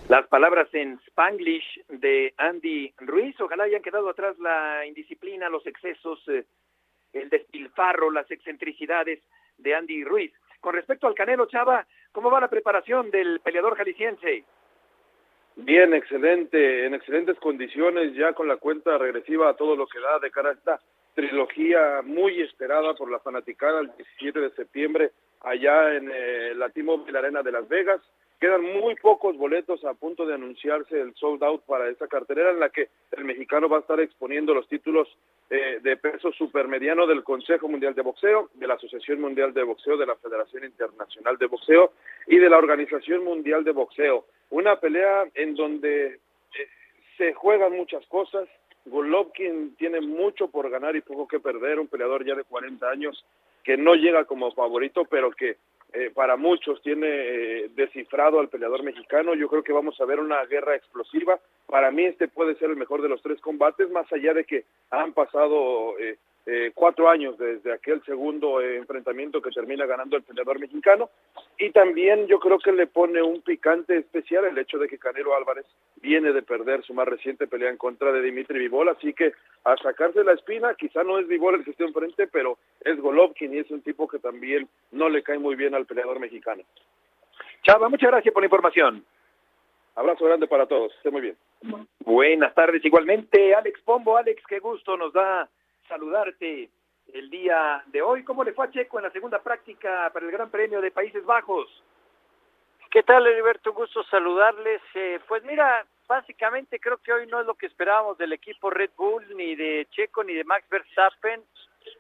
[0.09, 6.19] Las palabras en Spanglish de Andy Ruiz, ojalá hayan quedado atrás la indisciplina, los excesos,
[6.29, 6.47] eh,
[7.13, 9.21] el despilfarro, las excentricidades
[9.59, 10.33] de Andy Ruiz.
[10.61, 14.45] Con respecto al Canelo Chava, ¿cómo va la preparación del peleador jalisciense?
[15.61, 20.21] Bien, excelente, en excelentes condiciones, ya con la cuenta regresiva a todo lo que da
[20.21, 20.81] de cara a esta
[21.15, 27.19] trilogía muy esperada por la fanaticada el 17 de septiembre allá en eh, la T-Mobile
[27.19, 28.01] Arena de Las Vegas.
[28.39, 32.61] Quedan muy pocos boletos a punto de anunciarse el sold out para esta cartelera en
[32.61, 35.09] la que el mexicano va a estar exponiendo los títulos
[35.51, 39.97] eh, de peso supermediano del Consejo Mundial de Boxeo, de la Asociación Mundial de Boxeo,
[39.97, 41.95] de la Federación Internacional de Boxeo
[42.29, 44.25] y de la Organización Mundial de Boxeo.
[44.51, 46.19] Una pelea en donde eh,
[47.17, 48.49] se juegan muchas cosas.
[48.87, 53.25] Golovkin tiene mucho por ganar y poco que perder, un peleador ya de 40 años
[53.63, 55.57] que no llega como favorito, pero que
[55.93, 59.35] eh, para muchos tiene eh, descifrado al peleador mexicano.
[59.35, 61.39] Yo creo que vamos a ver una guerra explosiva.
[61.67, 64.65] Para mí este puede ser el mejor de los tres combates, más allá de que
[64.91, 66.17] han pasado eh,
[66.51, 71.11] eh, cuatro años desde aquel segundo eh, enfrentamiento que termina ganando el peleador mexicano.
[71.59, 75.37] Y también yo creo que le pone un picante especial el hecho de que Canelo
[75.37, 79.35] Álvarez viene de perder su más reciente pelea en contra de Dimitri Vivol, así que
[79.65, 83.53] a sacarse la espina, quizá no es Vivol el que esté enfrente, pero es Golovkin
[83.53, 86.63] y es un tipo que también no le cae muy bien al peleador mexicano.
[87.63, 89.05] Chava, muchas gracias por la información.
[89.97, 91.37] Abrazo grande para todos, esté muy bien.
[92.07, 94.17] Buenas tardes igualmente, Alex Pombo.
[94.17, 95.47] Alex, qué gusto nos da
[95.89, 96.71] saludarte
[97.13, 98.23] el día de hoy.
[98.23, 101.25] ¿Cómo le fue a Checo en la segunda práctica para el Gran Premio de Países
[101.25, 101.69] Bajos?
[102.91, 103.71] ¿Qué tal, Heriberto?
[103.71, 104.81] Un gusto saludarles.
[104.95, 108.91] Eh, pues mira, básicamente creo que hoy no es lo que esperábamos del equipo Red
[108.97, 111.43] Bull, ni de Checo, ni de Max Verstappen,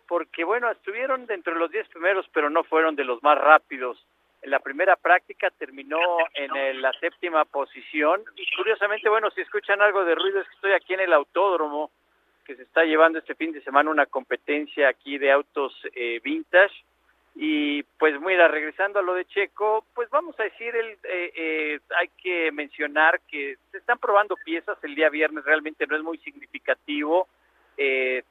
[0.07, 3.99] porque bueno, estuvieron dentro de los 10 primeros, pero no fueron de los más rápidos.
[4.41, 5.99] En la primera práctica terminó
[6.33, 8.23] en la séptima posición.
[8.37, 11.91] Y curiosamente, bueno, si escuchan algo de ruido es que estoy aquí en el autódromo
[12.49, 16.75] que se está llevando este fin de semana una competencia aquí de autos eh, vintage
[17.37, 21.81] Y pues mira, regresando a lo de Checo, pues vamos a decir, el, eh, eh,
[22.01, 26.17] hay que mencionar que se están probando piezas el día viernes, realmente no es muy
[26.19, 27.29] significativo.
[27.77, 28.25] Eh,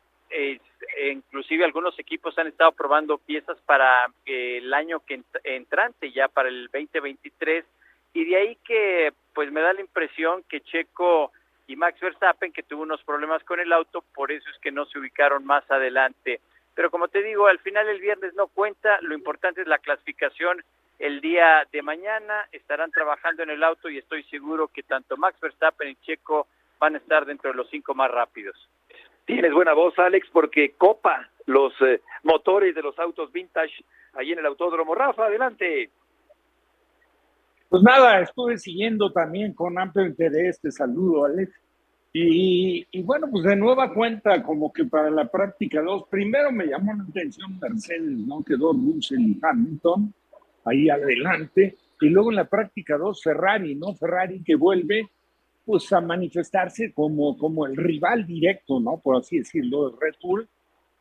[1.12, 6.70] inclusive algunos equipos han estado probando piezas para el año que entrante, ya para el
[6.74, 7.64] 2023,
[8.14, 11.32] y de ahí que pues me da la impresión que Checo
[11.68, 14.86] y Max Verstappen, que tuvo unos problemas con el auto, por eso es que no
[14.86, 16.40] se ubicaron más adelante.
[16.74, 20.64] Pero como te digo, al final el viernes no cuenta, lo importante es la clasificación
[21.00, 25.40] el día de mañana, estarán trabajando en el auto y estoy seguro que tanto Max
[25.40, 26.48] Verstappen y Checo
[26.80, 28.56] van a estar dentro de los cinco más rápidos.
[29.26, 34.40] Tienes buena voz, Alex, porque copa los eh, motores de los autos vintage ahí en
[34.40, 34.96] el autódromo.
[34.96, 35.90] Rafa, adelante.
[37.70, 41.52] Pues nada, estuve siguiendo también con amplio interés, te saludo, Alex.
[42.14, 46.94] Y, bueno, pues de nueva cuenta, como que para la práctica 2, primero me llamó
[46.96, 48.44] la atención Mercedes, ¿no?
[48.44, 50.14] Quedó Russell y Hamilton
[50.66, 51.78] ahí adelante.
[52.02, 53.94] Y luego en la práctica 2, Ferrari, ¿no?
[53.94, 55.10] Ferrari que vuelve
[55.64, 58.98] pues a manifestarse como, como el rival directo, ¿no?
[58.98, 60.48] Por así decirlo, de Red Bull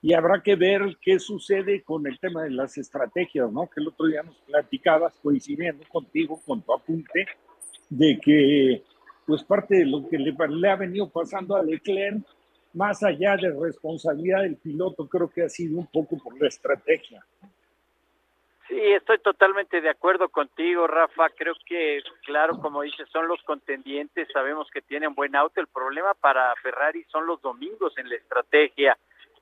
[0.02, 3.68] y habrá que ver qué sucede con el tema de las estrategias, ¿no?
[3.68, 7.26] Que el otro día nos platicabas, coincidiendo contigo, con tu apunte,
[7.88, 8.82] de que
[9.26, 10.34] pues parte de lo que le,
[10.70, 12.24] ha venido pasando a Leclerc,
[12.74, 17.24] más allá de responsabilidad del piloto, creo que ha sido un poco por la estrategia.
[18.68, 21.30] Sí, estoy totalmente de acuerdo contigo, Rafa.
[21.30, 25.60] Creo que, claro, como dices, son los contendientes, sabemos que tienen buen auto.
[25.60, 28.96] El problema para Ferrari son los domingos en la estrategia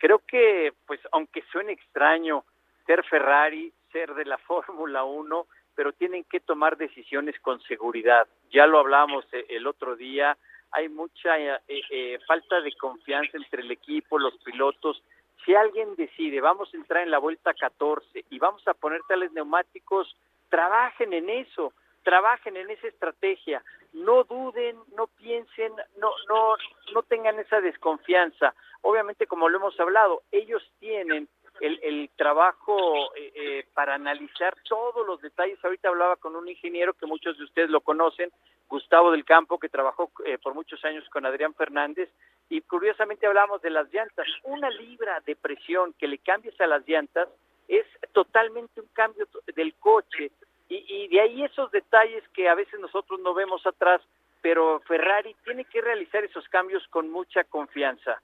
[0.04, 2.44] creo que, pues, aunque suene extraño
[2.84, 8.28] ser Ferrari, ser de la Fórmula 1, pero tienen que tomar decisiones con seguridad.
[8.50, 10.36] Ya lo hablamos eh, el otro día,
[10.72, 15.02] hay mucha eh, eh, falta de confianza entre el equipo, los pilotos.
[15.42, 19.32] Si alguien decide, vamos a entrar en la vuelta 14 y vamos a poner tales
[19.32, 20.14] neumáticos,
[20.50, 21.72] trabajen en eso,
[22.04, 26.54] trabajen en esa estrategia, no duden, no piensen, no, no,
[26.92, 31.28] no tengan esa desconfianza obviamente como lo hemos hablado, ellos tienen
[31.60, 35.58] el, el trabajo eh, eh, para analizar todos los detalles.
[35.64, 38.30] Ahorita hablaba con un ingeniero que muchos de ustedes lo conocen,
[38.68, 42.10] Gustavo del Campo, que trabajó eh, por muchos años con Adrián Fernández,
[42.50, 44.26] y curiosamente hablamos de las llantas.
[44.42, 47.28] Una libra de presión que le cambies a las llantas
[47.68, 49.26] es totalmente un cambio
[49.56, 50.30] del coche,
[50.68, 54.00] y, y de ahí esos detalles que a veces nosotros no vemos atrás,
[54.40, 58.20] pero Ferrari tiene que realizar esos cambios con mucha confianza.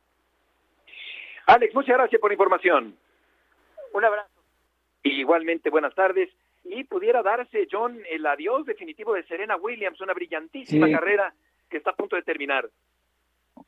[1.47, 2.97] Alex, muchas gracias por la información.
[3.93, 4.31] Un abrazo.
[5.03, 6.29] Igualmente, buenas tardes.
[6.65, 11.33] Y pudiera darse, John, el adiós definitivo de Serena Williams, una brillantísima carrera
[11.69, 12.69] que está a punto de terminar.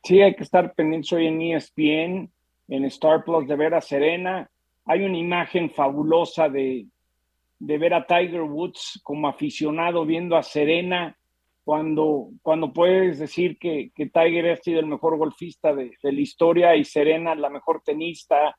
[0.03, 2.31] Sí, hay que estar pendientes hoy en ESPN,
[2.67, 4.49] en Star Plus, de ver a Serena.
[4.85, 6.85] Hay una imagen fabulosa de,
[7.65, 11.17] de ver a Tiger Woods como aficionado viendo a Serena
[11.63, 16.75] cuando, cuando puedes decir que, que Tiger ha sido el mejor golfista de, la historia
[16.75, 18.57] y Serena la mejor tenista,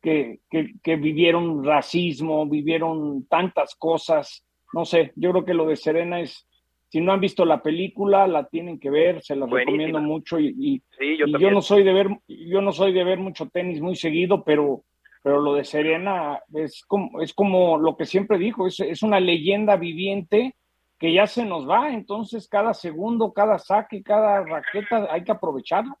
[0.00, 4.46] que, que, vivieron racismo, vivieron tantas cosas.
[4.72, 6.46] No sé, yo creo que lo de Serena es,
[6.90, 10.38] si no han visto la película, la tienen que ver, se la recomiendo mucho.
[10.38, 10.80] Y,
[11.18, 14.84] yo, no soy de ver, yo no soy de ver mucho tenis muy seguido, pero,
[15.24, 19.20] pero lo de Serena es como, es como lo que siempre dijo, es, es una
[19.20, 20.54] leyenda viviente
[20.98, 25.96] que ya se nos va, entonces cada segundo, cada saque, cada raqueta hay que aprovecharlo.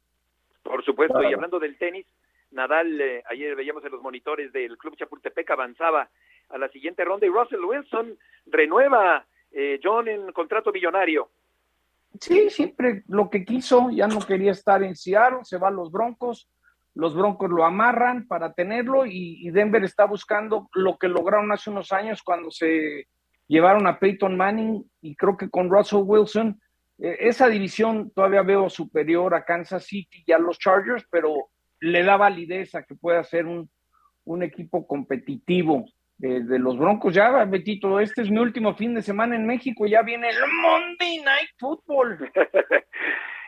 [0.62, 2.06] Por supuesto, y hablando del tenis,
[2.50, 6.10] Nadal, eh, ayer veíamos en los monitores del Club Chapultepec, avanzaba
[6.50, 11.30] a la siguiente ronda y Russell Wilson renueva, eh, John, en contrato millonario.
[12.20, 15.90] Sí, siempre lo que quiso, ya no quería estar en Seattle, se va a los
[15.90, 16.46] Broncos,
[16.94, 21.92] los Broncos lo amarran para tenerlo y Denver está buscando lo que lograron hace unos
[21.92, 23.08] años cuando se
[23.46, 26.60] llevaron a Peyton Manning y creo que con Russell Wilson,
[26.98, 31.48] eh, esa división todavía veo superior a Kansas City y a los Chargers, pero
[31.80, 33.68] le da validez a que pueda ser un,
[34.24, 35.84] un equipo competitivo
[36.16, 37.12] de, los Broncos.
[37.12, 41.18] Ya, Betito, este es mi último fin de semana en México, ya viene el Monday
[41.18, 42.30] Night Football.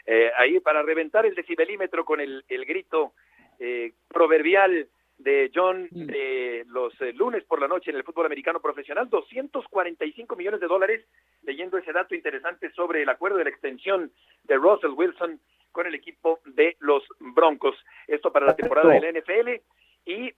[0.08, 3.14] Eh, ahí para reventar el decibelímetro con el grito
[3.58, 4.88] eh, proverbial
[5.18, 10.36] de John de los eh, lunes por la noche en el fútbol americano profesional, 245
[10.36, 11.04] millones de dólares,
[11.42, 14.12] leyendo ese dato interesante sobre el acuerdo de la extensión
[14.44, 15.40] de Russell Wilson
[15.72, 17.76] con el equipo de los Broncos.
[18.06, 19.62] Esto para la temporada de la NFL
[20.04, 20.32] y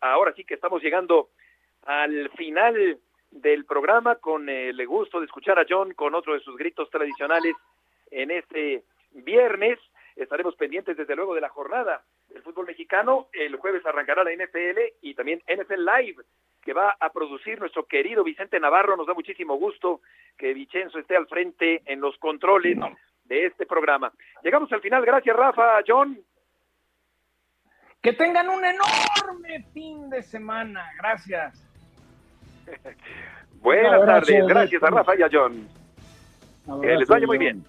[0.00, 1.28] ahora sí que estamos llegando
[1.84, 2.98] al final
[3.30, 7.54] del programa con el gusto de escuchar a John con otro de sus gritos tradicionales
[8.10, 9.78] en este viernes.
[10.16, 12.02] Estaremos pendientes desde luego de la jornada
[12.34, 13.28] el fútbol mexicano.
[13.32, 16.22] El jueves arrancará la NFL y también NFL Live
[16.62, 18.96] que va a producir nuestro querido Vicente Navarro.
[18.96, 20.00] Nos da muchísimo gusto
[20.38, 22.78] que Vicenzo esté al frente en los controles
[23.24, 24.12] de este programa.
[24.42, 25.04] Llegamos al final.
[25.04, 26.18] Gracias, Rafa, John.
[28.00, 30.84] Que tengan un enorme fin de semana.
[30.98, 31.68] Gracias.
[33.60, 34.46] Buenas tardes.
[34.46, 35.68] Gracias a Rafa y a John.
[36.80, 37.64] Que les vaya muy bien.